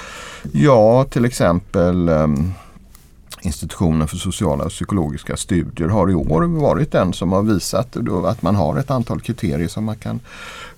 ja, 0.53 1.05
till 1.05 1.25
exempel 1.25 2.09
um, 2.09 2.53
Institutionen 3.45 4.09
för 4.09 4.17
sociala 4.17 4.65
och 4.65 4.71
psykologiska 4.71 5.37
studier 5.37 5.89
har 5.89 6.11
i 6.11 6.15
år 6.15 6.43
varit 6.43 6.93
den 6.93 7.13
som 7.13 7.33
har 7.33 7.43
visat 7.43 7.97
att 8.27 8.43
man 8.43 8.55
har 8.55 8.79
ett 8.79 8.91
antal 8.91 9.21
kriterier 9.21 9.69
som 9.69 9.85
man 9.85 9.97
kan 9.97 10.21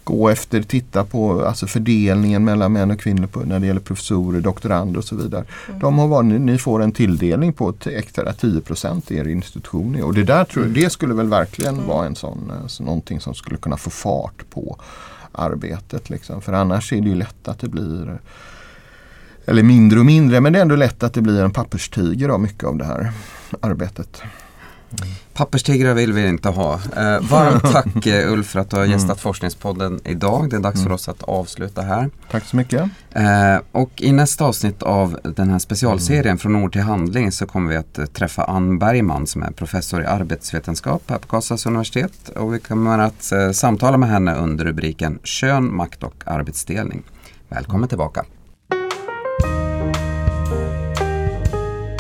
gå 0.04 0.28
efter, 0.28 0.62
titta 0.62 1.04
på 1.04 1.44
alltså 1.44 1.66
fördelningen 1.66 2.44
mellan 2.44 2.72
män 2.72 2.90
och 2.90 3.00
kvinnor 3.00 3.26
på, 3.26 3.40
när 3.40 3.60
det 3.60 3.66
gäller 3.66 3.80
professorer, 3.80 4.40
doktorander 4.40 4.98
och 4.98 5.04
så 5.04 5.16
vidare. 5.16 5.44
Mm. 5.68 5.80
De 5.80 5.98
har 5.98 6.08
varit, 6.08 6.40
ni 6.40 6.58
får 6.58 6.82
en 6.82 6.92
tilldelning 6.92 7.52
på 7.52 7.74
extra 7.84 8.32
10 8.32 8.60
procent 8.60 9.10
i 9.10 9.16
er 9.16 9.28
institution. 9.28 10.02
Och 10.02 10.14
det 10.14 10.24
där 10.24 10.44
tror 10.44 10.64
jag, 10.64 10.74
det 10.74 10.90
skulle 10.90 11.14
väl 11.14 11.28
verkligen 11.28 11.74
mm. 11.74 11.86
vara 11.86 12.06
en 12.06 12.16
sån, 12.16 12.52
så 12.66 12.82
någonting 12.82 13.20
som 13.20 13.34
skulle 13.34 13.56
kunna 13.56 13.76
få 13.76 13.90
fart 13.90 14.50
på 14.50 14.78
arbetet. 15.36 16.10
Liksom. 16.10 16.42
För 16.42 16.52
annars 16.52 16.92
är 16.92 17.00
det 17.00 17.08
ju 17.08 17.14
lätt 17.14 17.48
att 17.48 17.58
det 17.58 17.68
blir 17.68 18.18
eller 19.46 19.62
mindre 19.62 19.98
och 19.98 20.06
mindre, 20.06 20.40
men 20.40 20.52
det 20.52 20.58
är 20.58 20.62
ändå 20.62 20.76
lätt 20.76 21.02
att 21.02 21.14
det 21.14 21.22
blir 21.22 21.44
en 21.44 21.50
papperstiger 21.50 22.28
av 22.28 22.40
mycket 22.40 22.64
av 22.64 22.76
det 22.76 22.84
här 22.84 23.12
arbetet. 23.60 24.22
Papperstigrar 25.34 25.94
vill 25.94 26.12
vi 26.12 26.28
inte 26.28 26.48
ha. 26.48 26.74
Eh, 26.74 27.20
varmt 27.20 27.62
tack 27.72 28.06
eh, 28.06 28.32
Ulf 28.32 28.46
för 28.46 28.60
att 28.60 28.70
du 28.70 28.76
har 28.76 28.84
gästat 28.84 29.20
Forskningspodden 29.20 30.00
idag. 30.04 30.50
Det 30.50 30.56
är 30.56 30.60
dags 30.60 30.82
för 30.82 30.92
oss 30.92 31.08
att 31.08 31.22
avsluta 31.22 31.82
här. 31.82 32.10
Tack 32.30 32.44
så 32.44 32.56
mycket. 32.56 32.90
Eh, 33.10 33.58
och 33.72 34.02
i 34.02 34.12
nästa 34.12 34.44
avsnitt 34.44 34.82
av 34.82 35.18
den 35.22 35.50
här 35.50 35.58
specialserien 35.58 36.38
Från 36.38 36.56
ord 36.56 36.72
till 36.72 36.82
handling 36.82 37.32
så 37.32 37.46
kommer 37.46 37.70
vi 37.70 37.76
att 37.76 37.98
eh, 37.98 38.06
träffa 38.06 38.44
Ann 38.44 38.78
Bergman 38.78 39.26
som 39.26 39.42
är 39.42 39.50
professor 39.50 40.02
i 40.02 40.06
arbetsvetenskap 40.06 41.02
här 41.06 41.18
på 41.18 41.28
Karlstads 41.28 41.66
universitet. 41.66 42.28
Och 42.36 42.54
vi 42.54 42.58
kommer 42.58 42.98
att 42.98 43.32
eh, 43.32 43.50
samtala 43.50 43.96
med 43.96 44.08
henne 44.08 44.34
under 44.34 44.64
rubriken 44.64 45.18
Kön, 45.22 45.76
makt 45.76 46.02
och 46.02 46.22
arbetsdelning. 46.26 47.02
Välkommen 47.48 47.88
tillbaka. 47.88 48.24